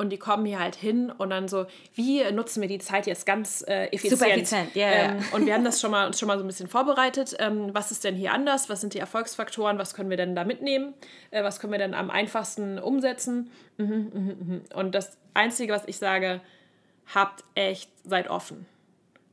und 0.00 0.08
die 0.08 0.16
kommen 0.16 0.46
hier 0.46 0.58
halt 0.58 0.76
hin 0.76 1.10
und 1.10 1.28
dann 1.28 1.46
so, 1.46 1.66
wie 1.94 2.24
nutzen 2.32 2.62
wir 2.62 2.68
die 2.68 2.78
Zeit 2.78 3.06
jetzt 3.06 3.26
ganz 3.26 3.62
äh, 3.68 3.88
effizient? 3.88 4.18
Super 4.18 4.30
effizient, 4.32 4.74
ja, 4.74 4.88
ja. 4.88 4.94
ähm, 5.12 5.24
Und 5.32 5.44
wir 5.44 5.52
haben 5.52 5.62
das 5.62 5.78
schon 5.78 5.90
mal, 5.90 6.06
uns 6.06 6.18
schon 6.18 6.26
mal 6.26 6.38
so 6.38 6.44
ein 6.44 6.46
bisschen 6.46 6.68
vorbereitet. 6.68 7.36
Ähm, 7.38 7.68
was 7.74 7.90
ist 7.90 8.02
denn 8.02 8.14
hier 8.14 8.32
anders? 8.32 8.70
Was 8.70 8.80
sind 8.80 8.94
die 8.94 8.98
Erfolgsfaktoren? 8.98 9.76
Was 9.76 9.92
können 9.92 10.08
wir 10.08 10.16
denn 10.16 10.34
da 10.34 10.44
mitnehmen? 10.44 10.94
Äh, 11.30 11.44
was 11.44 11.60
können 11.60 11.72
wir 11.72 11.78
denn 11.78 11.92
am 11.92 12.10
einfachsten 12.10 12.78
umsetzen? 12.78 13.50
Mhm, 13.76 14.10
mhm, 14.14 14.36
mhm. 14.40 14.62
Und 14.74 14.94
das 14.94 15.18
Einzige, 15.34 15.74
was 15.74 15.86
ich 15.86 15.98
sage, 15.98 16.40
habt 17.14 17.44
echt, 17.54 17.90
seid 18.02 18.30
offen. 18.30 18.64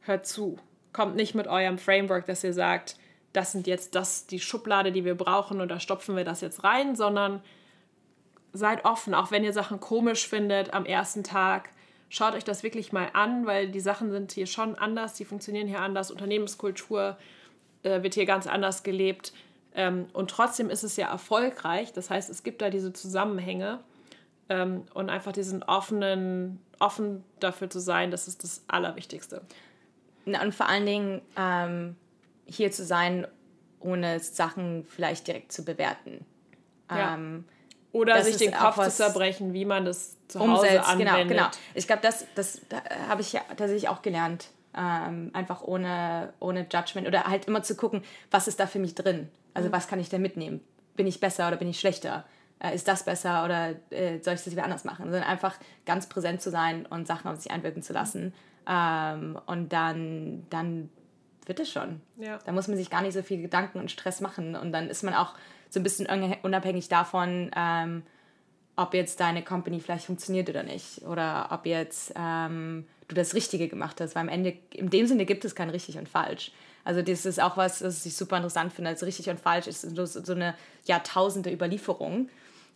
Hört 0.01 0.27
zu. 0.27 0.58
Kommt 0.91 1.15
nicht 1.15 1.34
mit 1.34 1.47
eurem 1.47 1.77
Framework, 1.77 2.25
dass 2.25 2.43
ihr 2.43 2.53
sagt, 2.53 2.97
das 3.32 3.53
sind 3.53 3.67
jetzt 3.67 3.95
das, 3.95 4.27
die 4.27 4.41
Schublade, 4.41 4.91
die 4.91 5.06
wir 5.06 5.15
brauchen 5.15 5.62
und 5.62 5.69
da 5.69 5.80
stopfen 5.80 6.17
wir 6.17 6.25
das 6.25 6.41
jetzt 6.41 6.65
rein, 6.65 6.97
sondern 6.97 7.41
seid 8.53 8.86
offen, 8.86 9.13
auch 9.13 9.31
wenn 9.31 9.43
ihr 9.43 9.53
Sachen 9.53 9.79
komisch 9.79 10.27
findet 10.27 10.73
am 10.73 10.86
ersten 10.86 11.23
Tag. 11.23 11.69
Schaut 12.10 12.33
euch 12.33 12.43
das 12.43 12.63
wirklich 12.63 12.93
mal 12.93 13.10
an, 13.13 13.45
weil 13.45 13.69
die 13.69 13.79
Sachen 13.79 14.12
sind 14.12 14.31
hier 14.31 14.47
schon 14.47 14.75
anders, 14.75 15.13
die 15.13 15.25
funktionieren 15.25 15.67
hier 15.67 15.81
anders, 15.81 16.10
Unternehmenskultur 16.12 17.17
äh, 17.83 18.01
wird 18.01 18.13
hier 18.13 18.25
ganz 18.25 18.47
anders 18.47 18.83
gelebt. 18.83 19.33
Ähm, 19.75 20.07
und 20.13 20.31
trotzdem 20.31 20.69
ist 20.69 20.83
es 20.83 20.95
ja 20.95 21.07
erfolgreich. 21.10 21.93
Das 21.93 22.10
heißt, 22.10 22.29
es 22.29 22.43
gibt 22.43 22.62
da 22.62 22.69
diese 22.69 22.93
Zusammenhänge 22.93 23.79
ähm, 24.49 24.86
und 24.93 25.10
einfach 25.10 25.31
diesen 25.31 25.63
offenen, 25.63 26.60
offen 26.79 27.23
dafür 27.39 27.69
zu 27.69 27.79
sein, 27.79 28.12
das 28.12 28.27
ist 28.27 28.43
das 28.43 28.63
Allerwichtigste. 28.67 29.41
Und 30.25 30.53
vor 30.53 30.67
allen 30.67 30.86
Dingen 30.86 31.21
ähm, 31.38 31.95
hier 32.45 32.71
zu 32.71 32.83
sein, 32.83 33.27
ohne 33.79 34.19
Sachen 34.19 34.86
vielleicht 34.86 35.27
direkt 35.27 35.51
zu 35.51 35.63
bewerten. 35.63 36.25
Ja. 36.89 37.15
Ähm, 37.15 37.45
oder 37.91 38.21
sich 38.23 38.38
den 38.38 38.54
Kopf 38.54 38.82
zu 38.84 38.91
zerbrechen, 38.91 39.54
wie 39.54 39.65
man 39.65 39.86
das 39.86 40.17
zu 40.28 40.39
Hause 40.39 40.52
umsetzt. 40.52 40.73
Genau, 40.73 41.12
anwendet. 41.12 41.28
Genau, 41.30 41.43
genau. 41.45 41.58
Ich 41.73 41.88
glaube, 41.88 42.02
das, 42.02 42.26
das 42.36 42.62
da 42.69 42.82
habe 43.08 43.21
ich 43.21 43.34
ja 43.34 43.41
tatsächlich 43.50 43.89
auch 43.89 44.02
gelernt. 44.02 44.50
Ähm, 44.78 45.32
einfach 45.34 45.63
ohne, 45.63 46.34
ohne 46.39 46.67
Judgment 46.71 47.08
oder 47.08 47.23
halt 47.23 47.45
immer 47.45 47.63
zu 47.63 47.76
gucken, 47.76 48.04
was 48.30 48.47
ist 48.47 48.60
da 48.60 48.67
für 48.67 48.78
mich 48.78 48.93
drin? 48.93 49.30
Also 49.56 49.69
mhm. 49.69 49.73
was 49.73 49.88
kann 49.88 50.00
ich 50.00 50.10
da 50.10 50.19
mitnehmen? 50.19 50.62
Bin 50.95 51.08
ich 51.08 51.19
besser 51.19 51.47
oder 51.47 51.58
bin 51.58 51.67
ich 51.67 51.80
schlechter? 51.80 52.26
Äh, 52.60 52.76
ist 52.76 52.88
das 52.88 53.04
besser 53.04 53.43
oder 53.43 53.69
äh, 53.89 54.19
soll 54.21 54.36
ich 54.36 54.43
das 54.43 54.52
wieder 54.52 54.63
anders 54.63 54.84
machen? 54.84 55.06
Sondern 55.06 55.23
einfach 55.23 55.56
ganz 55.86 56.08
präsent 56.08 56.41
zu 56.41 56.52
sein 56.52 56.86
und 56.86 57.08
Sachen 57.08 57.32
auf 57.32 57.38
sich 57.38 57.52
einwirken 57.52 57.82
zu 57.82 57.93
lassen. 57.93 58.34
Ähm, 58.69 59.39
und 59.47 59.73
dann, 59.73 60.45
dann 60.50 60.89
wird 61.47 61.60
es 61.60 61.71
schon. 61.71 62.01
Ja. 62.17 62.39
Da 62.45 62.51
muss 62.51 62.67
man 62.67 62.77
sich 62.77 62.89
gar 62.89 63.01
nicht 63.01 63.13
so 63.13 63.21
viel 63.21 63.41
Gedanken 63.41 63.79
und 63.79 63.91
Stress 63.91 64.21
machen. 64.21 64.55
Und 64.55 64.71
dann 64.71 64.89
ist 64.89 65.03
man 65.03 65.13
auch 65.13 65.33
so 65.69 65.79
ein 65.79 65.83
bisschen 65.83 66.07
unabhängig 66.43 66.89
davon, 66.89 67.51
ähm, 67.55 68.03
ob 68.75 68.93
jetzt 68.93 69.19
deine 69.19 69.43
Company 69.43 69.79
vielleicht 69.79 70.05
funktioniert 70.05 70.49
oder 70.49 70.63
nicht. 70.63 71.01
Oder 71.03 71.49
ob 71.51 71.65
jetzt 71.65 72.13
ähm, 72.15 72.86
du 73.07 73.15
das 73.15 73.33
Richtige 73.33 73.67
gemacht 73.67 73.99
hast. 74.01 74.15
Weil 74.15 74.23
am 74.23 74.29
Ende, 74.29 74.57
in 74.73 74.89
dem 74.89 75.07
Sinne 75.07 75.25
gibt 75.25 75.45
es 75.45 75.55
kein 75.55 75.69
richtig 75.69 75.97
und 75.97 76.10
falsch. 76.10 76.51
Also 76.83 77.01
das 77.01 77.25
ist 77.25 77.41
auch 77.41 77.57
was, 77.57 77.83
was 77.83 78.05
ich 78.05 78.15
super 78.15 78.38
interessant 78.38 78.71
finde. 78.71 78.91
Also 78.91 79.05
richtig 79.05 79.29
und 79.29 79.39
falsch 79.39 79.67
ist 79.67 79.81
so, 79.81 80.33
eine 80.33 80.55
Jahrtausende 80.86 81.51
Überlieferung. 81.51 82.29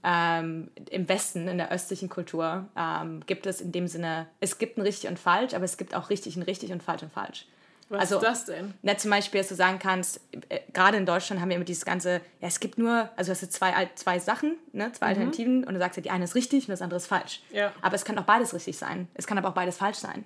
Ähm, 0.03 0.71
Im 0.89 1.07
Westen, 1.07 1.47
in 1.47 1.59
der 1.59 1.71
östlichen 1.71 2.09
Kultur, 2.09 2.67
ähm, 2.75 3.21
gibt 3.27 3.45
es 3.45 3.61
in 3.61 3.71
dem 3.71 3.87
Sinne, 3.87 4.27
es 4.39 4.57
gibt 4.57 4.77
ein 4.77 4.81
richtig 4.81 5.09
und 5.09 5.19
falsch, 5.19 5.53
aber 5.53 5.63
es 5.63 5.77
gibt 5.77 5.95
auch 5.95 6.09
richtig 6.09 6.35
und 6.37 6.43
richtig 6.43 6.71
und 6.71 6.81
falsch 6.81 7.03
und 7.03 7.11
falsch. 7.13 7.45
Was 7.91 7.99
also, 7.99 8.15
ist 8.15 8.23
das 8.23 8.45
denn? 8.45 8.73
Na, 8.83 8.97
zum 8.97 9.11
Beispiel, 9.11 9.41
dass 9.41 9.49
du 9.49 9.55
sagen 9.55 9.77
kannst, 9.77 10.21
äh, 10.47 10.59
gerade 10.71 10.95
in 10.95 11.05
Deutschland 11.05 11.41
haben 11.41 11.49
wir 11.49 11.57
immer 11.57 11.65
dieses 11.65 11.83
ganze, 11.83 12.21
ja, 12.39 12.47
es 12.47 12.61
gibt 12.61 12.77
nur, 12.77 13.09
also 13.17 13.31
hast 13.31 13.43
du 13.43 13.49
zwei, 13.49 13.89
zwei 13.95 14.17
Sachen, 14.17 14.55
ne, 14.71 14.93
zwei 14.93 15.07
mhm. 15.07 15.09
Alternativen 15.09 15.63
und 15.65 15.73
du 15.73 15.79
sagst, 15.79 15.97
ja, 15.97 16.03
die 16.03 16.09
eine 16.09 16.23
ist 16.23 16.33
richtig 16.33 16.63
und 16.63 16.71
das 16.71 16.81
andere 16.81 16.97
ist 16.97 17.07
falsch. 17.07 17.41
Ja. 17.51 17.73
Aber 17.81 17.95
es 17.95 18.05
kann 18.05 18.17
auch 18.17 18.23
beides 18.23 18.53
richtig 18.53 18.77
sein. 18.77 19.09
Es 19.13 19.27
kann 19.27 19.37
aber 19.37 19.49
auch 19.49 19.53
beides 19.53 19.77
falsch 19.77 19.97
sein. 19.97 20.23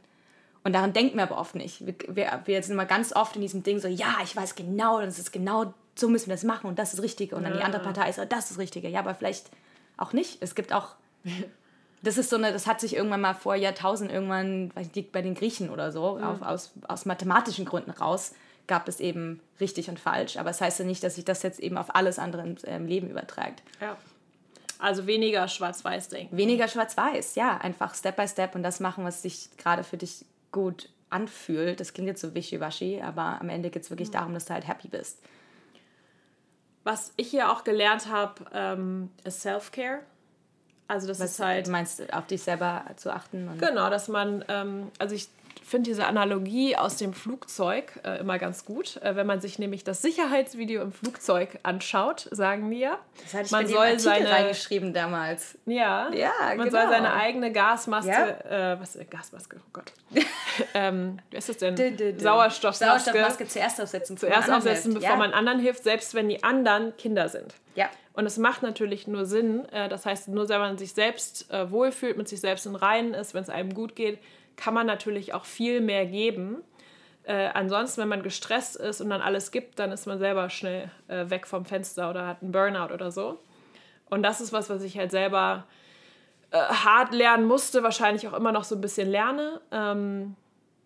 Und 0.64 0.74
daran 0.74 0.94
denken 0.94 1.18
wir 1.18 1.24
aber 1.24 1.40
oft 1.40 1.56
nicht. 1.56 1.86
Wir, 1.88 1.96
wir, 2.08 2.42
wir 2.46 2.62
sind 2.62 2.74
immer 2.74 2.86
ganz 2.86 3.14
oft 3.16 3.36
in 3.36 3.42
diesem 3.42 3.64
Ding 3.64 3.80
so, 3.80 3.88
ja, 3.88 4.18
ich 4.24 4.36
weiß 4.36 4.54
genau, 4.54 5.02
das 5.02 5.18
ist 5.18 5.32
genau, 5.32 5.74
so 5.96 6.08
müssen 6.08 6.28
wir 6.28 6.36
das 6.36 6.44
machen 6.44 6.68
und 6.68 6.78
das 6.78 6.90
ist 6.90 7.00
das 7.00 7.04
Richtige. 7.04 7.36
Und 7.36 7.46
dann 7.46 7.54
die 7.54 7.64
andere 7.64 7.82
Partei 7.82 8.10
ist, 8.10 8.20
oh, 8.20 8.26
das 8.30 8.42
ist 8.42 8.52
das 8.52 8.58
Richtige. 8.60 8.90
Ja, 8.90 9.00
aber 9.00 9.16
vielleicht 9.16 9.50
auch 9.98 10.14
nicht. 10.14 10.38
Es 10.42 10.54
gibt 10.54 10.72
auch 10.72 10.96
das 12.06 12.18
ist 12.20 12.30
so 12.30 12.36
eine, 12.36 12.54
das 12.54 12.68
hat 12.68 12.80
sich 12.80 12.96
irgendwann 12.96 13.22
mal 13.22 13.34
vor 13.34 13.56
Jahrtausenden 13.56 14.16
irgendwann, 14.16 14.76
weiß 14.76 14.90
ich, 14.94 15.12
bei 15.12 15.22
den 15.22 15.34
Griechen 15.34 15.70
oder 15.70 15.92
so, 15.92 16.18
mhm. 16.18 16.24
auf, 16.24 16.42
aus, 16.42 16.74
aus 16.88 17.06
mathematischen 17.06 17.66
Gründen 17.66 17.92
raus, 17.92 18.34
gab 18.68 18.88
es 18.88 19.00
eben 19.00 19.42
richtig 19.60 19.90
und 19.90 20.00
falsch. 20.00 20.38
Aber 20.38 20.52
es 20.52 20.58
das 20.58 20.68
heißt 20.68 20.80
ja 20.80 20.86
nicht, 20.86 21.04
dass 21.04 21.16
sich 21.16 21.26
das 21.26 21.42
jetzt 21.42 21.60
eben 21.60 21.78
auf 21.78 21.96
alles 21.96 22.20
andere 22.20 22.44
im 22.44 22.56
ähm, 22.66 22.88
Leben 22.88 23.10
überträgt. 23.10 23.64
Ja. 23.82 23.98
Also 24.78 25.08
weniger 25.08 25.48
schwarz-weiß 25.48 26.10
denken. 26.10 26.38
Weniger 26.38 26.68
schwarz-weiß, 26.68 27.36
ja. 27.36 27.58
Einfach 27.58 27.96
Step 27.96 28.18
by 28.18 28.28
Step 28.28 28.54
und 28.56 28.62
das 28.62 28.80
machen, 28.80 29.04
was 29.04 29.22
sich 29.22 29.50
gerade 29.58 29.84
für 29.84 29.98
dich 29.98 30.26
gut 30.52 30.90
anfühlt. 31.10 31.80
Das 31.80 31.94
klingt 31.94 32.08
jetzt 32.08 32.22
so 32.22 32.36
wischiwaschi, 32.36 33.02
aber 33.02 33.40
am 33.42 33.50
Ende 33.50 33.72
geht 33.72 33.84
es 33.84 33.90
wirklich 33.90 34.10
mhm. 34.10 34.14
darum, 34.14 34.34
dass 34.34 34.46
du 34.46 34.54
halt 34.54 34.68
happy 34.68 34.90
bist. 34.90 35.20
Was 36.84 37.14
ich 37.16 37.30
hier 37.30 37.52
auch 37.52 37.64
gelernt 37.64 38.10
habe, 38.12 38.46
ähm, 38.54 39.10
ist 39.24 39.42
Self-Care. 39.42 40.02
Also 40.88 41.08
das 41.08 41.20
Was 41.20 41.32
ist 41.32 41.40
halt. 41.40 41.68
Du 41.68 41.72
meinst, 41.72 42.14
auf 42.14 42.28
dich 42.28 42.44
selber 42.44 42.86
zu 42.96 43.12
achten? 43.12 43.50
genau, 43.60 43.90
dass 43.90 44.08
man, 44.08 44.46
ähm, 44.48 44.92
also 45.00 45.16
ich 45.16 45.28
finde 45.64 45.90
diese 45.90 46.06
Analogie 46.06 46.76
aus 46.76 46.98
dem 46.98 47.14
Flugzeug 47.14 48.00
äh, 48.04 48.20
immer 48.20 48.40
ganz 48.40 48.66
gut. 48.66 48.98
Äh, 48.98 49.16
wenn 49.16 49.28
man 49.28 49.42
sich 49.42 49.60
nämlich 49.60 49.84
das 49.84 50.02
Sicherheitsvideo 50.02 50.82
im 50.82 50.92
Flugzeug 50.92 51.60
anschaut, 51.64 52.28
sagen 52.32 52.70
wir, 52.70 52.98
das 53.24 53.34
hatte 53.34 53.46
ich 53.46 53.52
man 53.52 53.68
soll 53.68 54.00
seine 54.00 54.30
reingeschrieben 54.30 54.94
damals. 54.94 55.58
Ja, 55.66 56.10
ja 56.12 56.32
man 56.56 56.68
genau. 56.68 56.72
soll 56.72 56.90
seine 56.90 57.14
eigene 57.14 57.52
Gasmaske, 57.52 58.12
ja. 58.12 58.74
äh, 58.74 58.80
was 58.80 58.96
äh, 58.96 59.06
Gasmaske, 59.06 59.58
oh 59.60 59.70
Gott, 59.74 59.94
ähm, 60.74 61.20
wie 61.32 61.38
ist 61.38 61.50
das 61.50 61.58
denn? 61.58 61.76
Dö, 61.76 61.92
dö, 61.92 62.14
dö. 62.14 62.20
Sauerstoffmaske, 62.20 62.86
Sauerstoffmaske 62.86 63.48
zuerst 63.48 63.82
aufsetzen, 63.82 64.18
zuerst 64.18 64.50
aufsetzen, 64.50 64.94
bevor 64.94 65.10
ja. 65.10 65.16
man 65.16 65.34
anderen 65.34 65.60
hilft, 65.60 65.84
selbst 65.84 66.14
wenn 66.14 66.30
die 66.30 66.44
anderen 66.44 66.96
Kinder 66.98 67.30
sind. 67.30 67.54
Ja. 67.76 67.90
Und 68.14 68.26
es 68.26 68.38
macht 68.38 68.64
natürlich 68.64 69.08
nur 69.08 69.26
Sinn. 69.26 69.66
Äh, 69.72 69.90
das 69.90 70.06
heißt, 70.06 70.30
nur 70.30 70.48
wenn 70.50 70.60
man 70.60 70.78
sich 70.78 70.94
selbst 70.94 71.52
äh, 71.52 71.70
wohlfühlt, 71.70 72.18
mit 72.18 72.28
sich 72.28 72.40
selbst 72.40 72.66
in 72.66 72.76
Reinen 72.76 73.14
ist, 73.14 73.34
wenn 73.34 73.44
es 73.44 73.50
einem 73.50 73.74
gut 73.74 73.96
geht, 73.96 74.20
kann 74.56 74.74
man 74.74 74.88
natürlich 74.88 75.34
auch 75.34 75.46
viel 75.46 75.82
mehr 75.82 76.06
geben. 76.06 76.64
Äh, 77.24 77.50
ansonsten, 77.54 78.02
wenn 78.02 78.08
man 78.08 78.24
gestresst 78.24 78.76
ist 78.76 79.02
und 79.02 79.10
dann 79.10 79.22
alles 79.22 79.52
gibt, 79.52 79.80
dann 79.80 79.92
ist 79.92 80.06
man 80.06 80.20
selber 80.20 80.50
schnell 80.50 80.92
äh, 81.08 81.30
weg 81.30 81.48
vom 81.48 81.66
Fenster 81.66 82.10
oder 82.10 82.28
hat 82.28 82.42
einen 82.42 82.52
Burnout 82.52 82.94
oder 82.94 83.12
so. 83.12 83.40
Und 84.10 84.22
das 84.24 84.42
ist 84.42 84.54
was, 84.54 84.70
was 84.70 84.84
ich 84.84 84.98
halt 84.98 85.12
selber 85.12 85.66
äh, 86.52 86.58
hart 86.58 87.14
lernen 87.14 87.46
musste, 87.46 87.84
wahrscheinlich 87.84 88.28
auch 88.28 88.34
immer 88.34 88.52
noch 88.52 88.64
so 88.64 88.76
ein 88.76 88.82
bisschen 88.82 89.10
lerne, 89.10 89.60
ähm, 89.72 90.36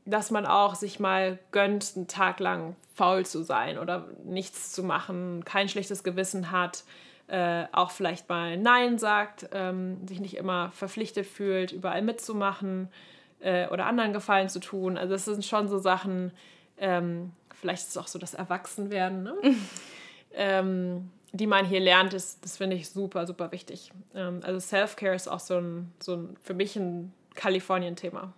dass 0.05 0.31
man 0.31 0.45
auch 0.45 0.75
sich 0.75 0.99
mal 0.99 1.37
gönnt, 1.51 1.93
einen 1.95 2.07
Tag 2.07 2.39
lang 2.39 2.75
faul 2.95 3.25
zu 3.25 3.43
sein 3.43 3.77
oder 3.77 4.07
nichts 4.23 4.71
zu 4.71 4.83
machen, 4.83 5.43
kein 5.45 5.69
schlechtes 5.69 6.03
Gewissen 6.03 6.51
hat, 6.51 6.83
äh, 7.27 7.65
auch 7.73 7.91
vielleicht 7.91 8.27
mal 8.29 8.57
Nein 8.57 8.97
sagt, 8.97 9.49
ähm, 9.51 10.07
sich 10.07 10.19
nicht 10.19 10.37
immer 10.37 10.71
verpflichtet 10.71 11.27
fühlt, 11.27 11.71
überall 11.73 12.01
mitzumachen 12.01 12.89
äh, 13.39 13.67
oder 13.67 13.85
anderen 13.85 14.13
Gefallen 14.13 14.49
zu 14.49 14.59
tun. 14.59 14.97
Also 14.97 15.13
das 15.13 15.25
sind 15.25 15.45
schon 15.45 15.67
so 15.67 15.77
Sachen, 15.77 16.31
ähm, 16.77 17.31
vielleicht 17.53 17.83
ist 17.83 17.89
es 17.89 17.97
auch 17.97 18.07
so 18.07 18.19
das 18.19 18.33
Erwachsenwerden, 18.33 19.23
ne? 19.23 19.35
ähm, 20.33 21.11
die 21.31 21.47
man 21.47 21.65
hier 21.65 21.79
lernt, 21.79 22.13
ist, 22.13 22.43
das 22.43 22.57
finde 22.57 22.75
ich 22.75 22.89
super, 22.89 23.27
super 23.27 23.51
wichtig. 23.51 23.91
Ähm, 24.15 24.41
also 24.43 24.59
Self-Care 24.59 25.15
ist 25.15 25.27
auch 25.27 25.39
so 25.39 25.57
ein, 25.57 25.91
so 25.99 26.15
ein, 26.15 26.37
für 26.41 26.53
mich 26.53 26.75
ein 26.75 27.13
Kalifornien-Thema. 27.35 28.33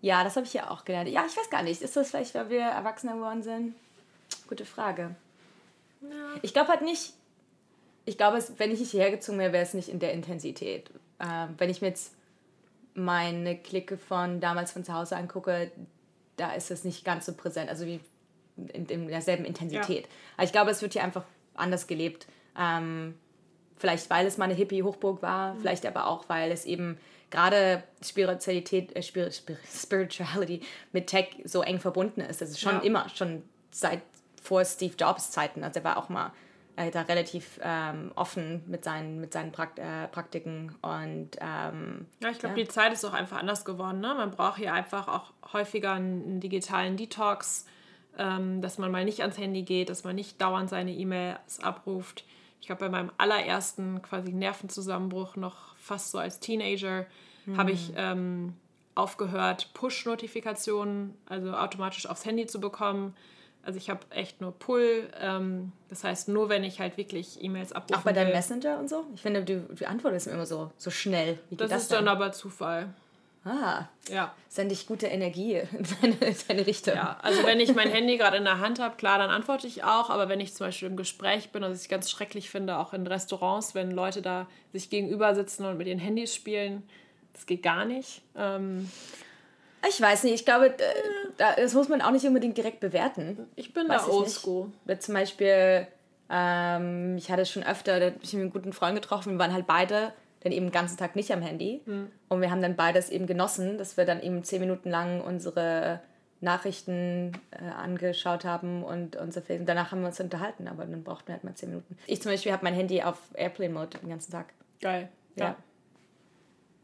Ja, 0.00 0.22
das 0.22 0.36
habe 0.36 0.46
ich 0.46 0.54
ja 0.54 0.70
auch 0.70 0.84
gelernt. 0.84 1.08
Ja, 1.08 1.24
ich 1.26 1.36
weiß 1.36 1.50
gar 1.50 1.62
nicht. 1.62 1.82
Ist 1.82 1.96
das 1.96 2.10
vielleicht, 2.10 2.34
weil 2.34 2.48
wir 2.50 2.60
Erwachsener 2.60 3.14
geworden 3.14 3.42
sind? 3.42 3.74
Gute 4.48 4.64
Frage. 4.64 5.16
Ja. 6.00 6.08
Ich 6.42 6.52
glaube 6.52 6.68
halt 6.68 6.82
nicht, 6.82 7.14
ich 8.04 8.16
glaube, 8.16 8.42
wenn 8.56 8.70
ich 8.70 8.90
hierher 8.90 9.10
gezogen 9.10 9.38
wäre, 9.38 9.52
wäre 9.52 9.64
es 9.64 9.74
nicht 9.74 9.88
in 9.88 9.98
der 9.98 10.12
Intensität. 10.12 10.90
Ähm, 11.20 11.54
wenn 11.58 11.68
ich 11.68 11.80
mir 11.80 11.88
jetzt 11.88 12.14
meine 12.98 13.56
Clique 13.56 13.96
von 13.96 14.40
damals 14.40 14.72
von 14.72 14.84
zu 14.84 14.92
Hause 14.92 15.16
angucke, 15.16 15.70
da 16.36 16.52
ist 16.52 16.70
es 16.70 16.84
nicht 16.84 17.04
ganz 17.04 17.26
so 17.26 17.34
präsent, 17.34 17.68
also 17.70 17.86
wie 17.86 18.00
in, 18.72 18.86
in 18.86 19.08
derselben 19.08 19.44
Intensität. 19.44 20.04
Ja. 20.04 20.12
Aber 20.36 20.44
ich 20.44 20.52
glaube, 20.52 20.70
es 20.70 20.82
wird 20.82 20.92
hier 20.92 21.04
einfach 21.04 21.24
anders 21.54 21.86
gelebt. 21.86 22.26
Ähm, 22.58 23.14
vielleicht, 23.76 24.10
weil 24.10 24.26
es 24.26 24.38
mal 24.38 24.46
eine 24.46 24.54
Hippie-Hochburg 24.54 25.22
war, 25.22 25.54
mhm. 25.54 25.60
vielleicht 25.60 25.86
aber 25.86 26.06
auch, 26.06 26.28
weil 26.28 26.50
es 26.50 26.64
eben 26.64 26.98
gerade 27.30 27.82
Spiritualität, 28.02 28.94
äh, 28.96 29.02
Spirituality 29.72 30.62
mit 30.92 31.06
Tech 31.06 31.28
so 31.44 31.62
eng 31.62 31.78
verbunden 31.78 32.20
ist. 32.20 32.40
Das 32.40 32.50
ist 32.50 32.60
schon 32.60 32.76
ja. 32.76 32.80
immer, 32.80 33.08
schon 33.10 33.42
seit 33.70 34.02
vor 34.42 34.64
Steve 34.64 34.94
Jobs 34.98 35.30
Zeiten. 35.30 35.62
Also 35.62 35.80
er 35.80 35.84
war 35.84 35.96
auch 35.96 36.08
mal 36.08 36.32
äh, 36.78 36.92
da 36.92 37.02
relativ 37.02 37.58
ähm, 37.62 38.12
offen 38.14 38.62
mit 38.66 38.84
seinen, 38.84 39.20
mit 39.20 39.32
seinen 39.32 39.50
Prakt 39.50 39.80
äh, 39.80 40.06
Praktiken. 40.08 40.76
Und, 40.80 41.30
ähm, 41.40 42.06
ja, 42.20 42.30
ich 42.30 42.38
glaube, 42.38 42.56
ja. 42.56 42.64
die 42.64 42.68
Zeit 42.68 42.92
ist 42.92 43.04
auch 43.04 43.12
einfach 43.12 43.38
anders 43.38 43.64
geworden. 43.64 44.00
Ne? 44.00 44.14
Man 44.14 44.30
braucht 44.30 44.58
hier 44.58 44.72
einfach 44.72 45.08
auch 45.08 45.32
häufiger 45.52 45.94
einen, 45.94 46.38
digitalen 46.38 46.96
Detox, 46.96 47.66
ähm, 48.16 48.62
dass 48.62 48.78
man 48.78 48.92
mal 48.92 49.04
nicht 49.04 49.22
ans 49.22 49.38
Handy 49.38 49.62
geht, 49.62 49.90
dass 49.90 50.04
man 50.04 50.14
nicht 50.14 50.40
dauernd 50.40 50.70
seine 50.70 50.92
E-Mails 50.92 51.60
abruft. 51.60 52.24
Ich 52.60 52.68
glaube, 52.68 52.84
bei 52.84 52.88
meinem 52.88 53.10
allerersten 53.18 54.00
quasi 54.00 54.32
Nervenzusammenbruch, 54.32 55.34
noch 55.34 55.76
fast 55.78 56.12
so 56.12 56.18
als 56.18 56.38
Teenager, 56.38 57.06
mhm. 57.46 57.56
habe 57.56 57.72
ich 57.72 57.92
ähm, 57.96 58.54
aufgehört, 58.94 59.70
Push-Notifikationen, 59.74 61.16
also 61.26 61.54
automatisch 61.54 62.06
aufs 62.06 62.24
Handy 62.24 62.46
zu 62.46 62.60
bekommen 62.60 63.14
also 63.68 63.76
ich 63.76 63.90
habe 63.90 64.00
echt 64.08 64.40
nur 64.40 64.52
Pull. 64.58 65.10
Ähm, 65.20 65.72
das 65.90 66.02
heißt, 66.02 66.28
nur 66.28 66.48
wenn 66.48 66.64
ich 66.64 66.80
halt 66.80 66.96
wirklich 66.96 67.44
E-Mails 67.44 67.74
abrufe. 67.74 68.00
Auch 68.00 68.02
bei 68.04 68.14
deinem 68.14 68.32
Messenger 68.32 68.78
und 68.78 68.88
so? 68.88 69.04
Ich 69.14 69.20
finde, 69.20 69.44
du, 69.44 69.60
du 69.60 69.86
antwortest 69.86 70.26
immer 70.26 70.46
so, 70.46 70.72
so 70.78 70.90
schnell. 70.90 71.38
Wie 71.50 71.56
das, 71.56 71.68
das 71.68 71.82
ist 71.82 71.92
dann 71.92 72.08
aber 72.08 72.32
Zufall. 72.32 72.88
Ah, 73.44 73.84
Ja. 74.08 74.34
sende 74.48 74.72
ich 74.72 74.86
gute 74.86 75.06
Energie 75.06 75.60
in 76.02 76.18
deine 76.48 76.66
Richtung. 76.66 76.94
Ja, 76.94 77.18
also 77.22 77.44
wenn 77.44 77.60
ich 77.60 77.74
mein 77.74 77.90
Handy 77.90 78.16
gerade 78.16 78.38
in 78.38 78.44
der 78.44 78.58
Hand 78.58 78.80
habe, 78.80 78.96
klar, 78.96 79.18
dann 79.18 79.28
antworte 79.28 79.66
ich 79.66 79.84
auch. 79.84 80.08
Aber 80.08 80.30
wenn 80.30 80.40
ich 80.40 80.54
zum 80.54 80.66
Beispiel 80.66 80.88
im 80.88 80.96
Gespräch 80.96 81.50
bin, 81.50 81.60
was 81.62 81.82
ich 81.82 81.90
ganz 81.90 82.10
schrecklich 82.10 82.48
finde, 82.48 82.78
auch 82.78 82.94
in 82.94 83.06
Restaurants, 83.06 83.74
wenn 83.74 83.90
Leute 83.90 84.22
da 84.22 84.46
sich 84.72 84.88
gegenüber 84.88 85.34
sitzen 85.34 85.66
und 85.66 85.76
mit 85.76 85.86
ihren 85.88 85.98
Handys 85.98 86.34
spielen, 86.34 86.82
das 87.34 87.44
geht 87.44 87.62
gar 87.62 87.84
nicht. 87.84 88.22
Ähm, 88.34 88.90
Ich 89.88 90.00
weiß 90.00 90.24
nicht, 90.24 90.34
ich 90.34 90.44
glaube, 90.44 90.70
äh, 90.76 90.82
das 91.38 91.74
muss 91.74 91.88
man 91.88 92.02
auch 92.02 92.10
nicht 92.10 92.26
unbedingt 92.26 92.56
direkt 92.56 92.80
bewerten. 92.80 93.46
ich 93.56 93.72
bin 93.72 93.88
Weiß 93.88 94.06
da 94.06 94.12
oldschool. 94.12 94.72
Zum 94.98 95.14
Beispiel, 95.14 95.86
ähm, 96.28 97.16
ich 97.16 97.30
hatte 97.30 97.46
schon 97.46 97.62
öfter, 97.62 98.00
da 98.00 98.06
habe 98.06 98.16
ich 98.20 98.32
mit 98.34 98.42
einem 98.42 98.52
guten 98.52 98.72
Freund 98.72 98.94
getroffen, 98.94 99.32
wir 99.32 99.38
waren 99.38 99.54
halt 99.54 99.66
beide 99.66 100.12
dann 100.40 100.52
eben 100.52 100.66
den 100.66 100.72
ganzen 100.72 100.96
Tag 100.96 101.16
nicht 101.16 101.32
am 101.32 101.42
Handy. 101.42 101.80
Und 102.28 102.40
wir 102.40 102.50
haben 102.50 102.62
dann 102.62 102.76
beides 102.76 103.10
eben 103.10 103.26
genossen, 103.26 103.78
dass 103.78 103.96
wir 103.96 104.04
dann 104.04 104.22
eben 104.22 104.44
zehn 104.44 104.60
Minuten 104.60 104.90
lang 104.90 105.20
unsere 105.20 106.00
Nachrichten 106.40 107.32
äh, 107.50 107.68
angeschaut 107.68 108.44
haben 108.44 108.84
und 108.84 109.16
unser 109.16 109.42
Film. 109.42 109.66
Danach 109.66 109.90
haben 109.90 110.00
wir 110.02 110.08
uns 110.08 110.20
unterhalten, 110.20 110.68
aber 110.68 110.84
dann 110.84 111.02
brauchten 111.02 111.28
wir 111.28 111.34
halt 111.34 111.44
mal 111.44 111.54
zehn 111.54 111.70
Minuten. 111.70 111.98
Ich 112.06 112.22
zum 112.22 112.30
Beispiel 112.30 112.52
habe 112.52 112.64
mein 112.64 112.74
Handy 112.74 113.02
auf 113.02 113.18
Airplane-Mode 113.34 113.98
den 113.98 114.08
ganzen 114.08 114.30
Tag. 114.30 114.52
Geil. 114.80 115.08
Ja. 115.34 115.56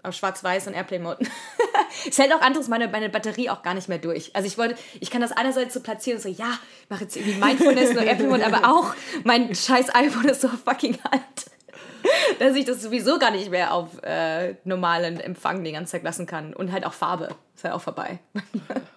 Auf 0.04 0.14
Schwarz-Weiß 0.14 0.66
und 0.66 0.74
Airplane-Mode. 0.74 1.26
es 2.08 2.18
hält 2.18 2.32
auch 2.32 2.40
anderes 2.40 2.68
meine, 2.68 2.88
meine 2.88 3.08
Batterie 3.08 3.50
auch 3.50 3.62
gar 3.62 3.74
nicht 3.74 3.88
mehr 3.88 3.98
durch. 3.98 4.34
Also 4.34 4.46
ich 4.46 4.58
wollte, 4.58 4.76
ich 5.00 5.10
kann 5.10 5.20
das 5.20 5.32
einerseits 5.32 5.74
so 5.74 5.80
platzieren 5.80 6.18
und 6.18 6.22
so, 6.22 6.28
ja, 6.28 6.58
ich 6.82 6.90
mache 6.90 7.04
jetzt 7.04 7.16
irgendwie 7.16 7.38
Mindfulness 7.38 7.90
und 7.90 8.02
Airplane-Mode, 8.02 8.46
aber 8.46 8.70
auch 8.70 8.94
mein 9.24 9.54
scheiß 9.54 9.94
iPhone 9.94 10.26
ist 10.26 10.42
so 10.42 10.48
fucking 10.48 10.98
alt, 11.10 11.50
dass 12.38 12.54
ich 12.54 12.64
das 12.64 12.82
sowieso 12.82 13.18
gar 13.18 13.30
nicht 13.30 13.50
mehr 13.50 13.72
auf 13.72 14.02
äh, 14.02 14.56
normalen 14.64 15.20
Empfang 15.20 15.64
die 15.64 15.72
ganze 15.72 15.92
Zeit 15.92 16.02
lassen 16.02 16.26
kann. 16.26 16.54
Und 16.54 16.72
halt 16.72 16.84
auch 16.84 16.92
Farbe. 16.92 17.34
Ist 17.54 17.64
halt 17.64 17.74
auch 17.74 17.82
vorbei. 17.82 18.18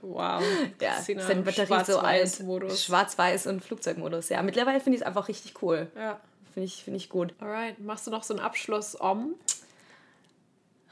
Wow. 0.02 0.41
Ja, 0.82 0.93
Christina, 0.96 1.22
ist 1.22 1.46
Batterie 1.46 1.84
so 1.86 2.00
alt. 2.00 2.41
Schwarz-Weiß 2.76 3.46
und 3.48 3.63
Flugzeugmodus. 3.63 4.30
Ja, 4.30 4.41
mittlerweile 4.41 4.80
finde 4.80 4.96
ich 4.96 5.02
es 5.02 5.06
einfach 5.08 5.28
richtig 5.28 5.62
cool. 5.62 5.91
Ja. 5.96 6.20
Finde 6.54 6.65
ich, 6.65 6.84
finde 6.84 6.98
ich 6.98 7.10
gut. 7.10 7.36
Alright. 7.39 7.78
Machst 7.80 8.08
du 8.08 8.12
noch 8.12 8.24
so 8.24 8.34
einen 8.34 8.43
Abschluss 8.43 9.00
om? 9.00 9.36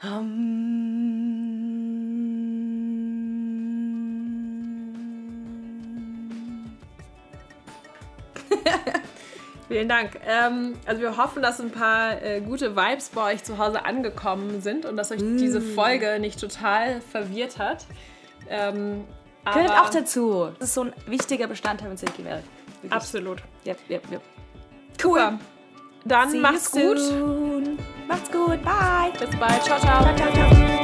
Vielen 9.68 9.88
Dank. 9.88 10.20
Ähm, 10.26 10.74
also 10.86 11.02
wir 11.02 11.16
hoffen, 11.16 11.42
dass 11.42 11.60
ein 11.60 11.70
paar 11.70 12.22
äh, 12.22 12.40
gute 12.40 12.76
Vibes 12.76 13.08
bei 13.08 13.34
euch 13.34 13.42
zu 13.42 13.58
Hause 13.58 13.84
angekommen 13.84 14.60
sind 14.60 14.84
und 14.84 14.96
dass 14.96 15.10
euch 15.10 15.18
diese 15.18 15.60
Folge 15.60 16.18
nicht 16.20 16.40
total 16.40 17.00
verwirrt 17.00 17.58
hat. 17.58 17.86
Ähm, 18.48 19.04
Gehört 19.44 19.70
auch 19.70 19.90
dazu. 19.90 20.50
Das 20.58 20.68
ist 20.68 20.74
so 20.74 20.82
ein 20.82 20.92
wichtiger 21.06 21.46
Bestandteil 21.46 21.90
Welt. 22.24 22.44
Wirklich. 22.82 22.92
Absolut. 22.92 23.42
Yep, 23.64 23.78
yep, 23.88 24.12
yep. 24.12 24.22
Cool. 25.02 25.38
Dann 26.06 26.30
See 26.30 26.38
macht's 26.38 26.70
gut. 26.70 27.00
Macht's 28.06 28.30
gut. 28.30 28.62
Bye. 28.62 29.12
Bis 29.18 29.34
bald. 29.36 29.62
Ciao, 29.64 29.78
ciao. 29.80 30.02
Ciao, 30.02 30.16
ciao, 30.16 30.32
ciao. 30.32 30.75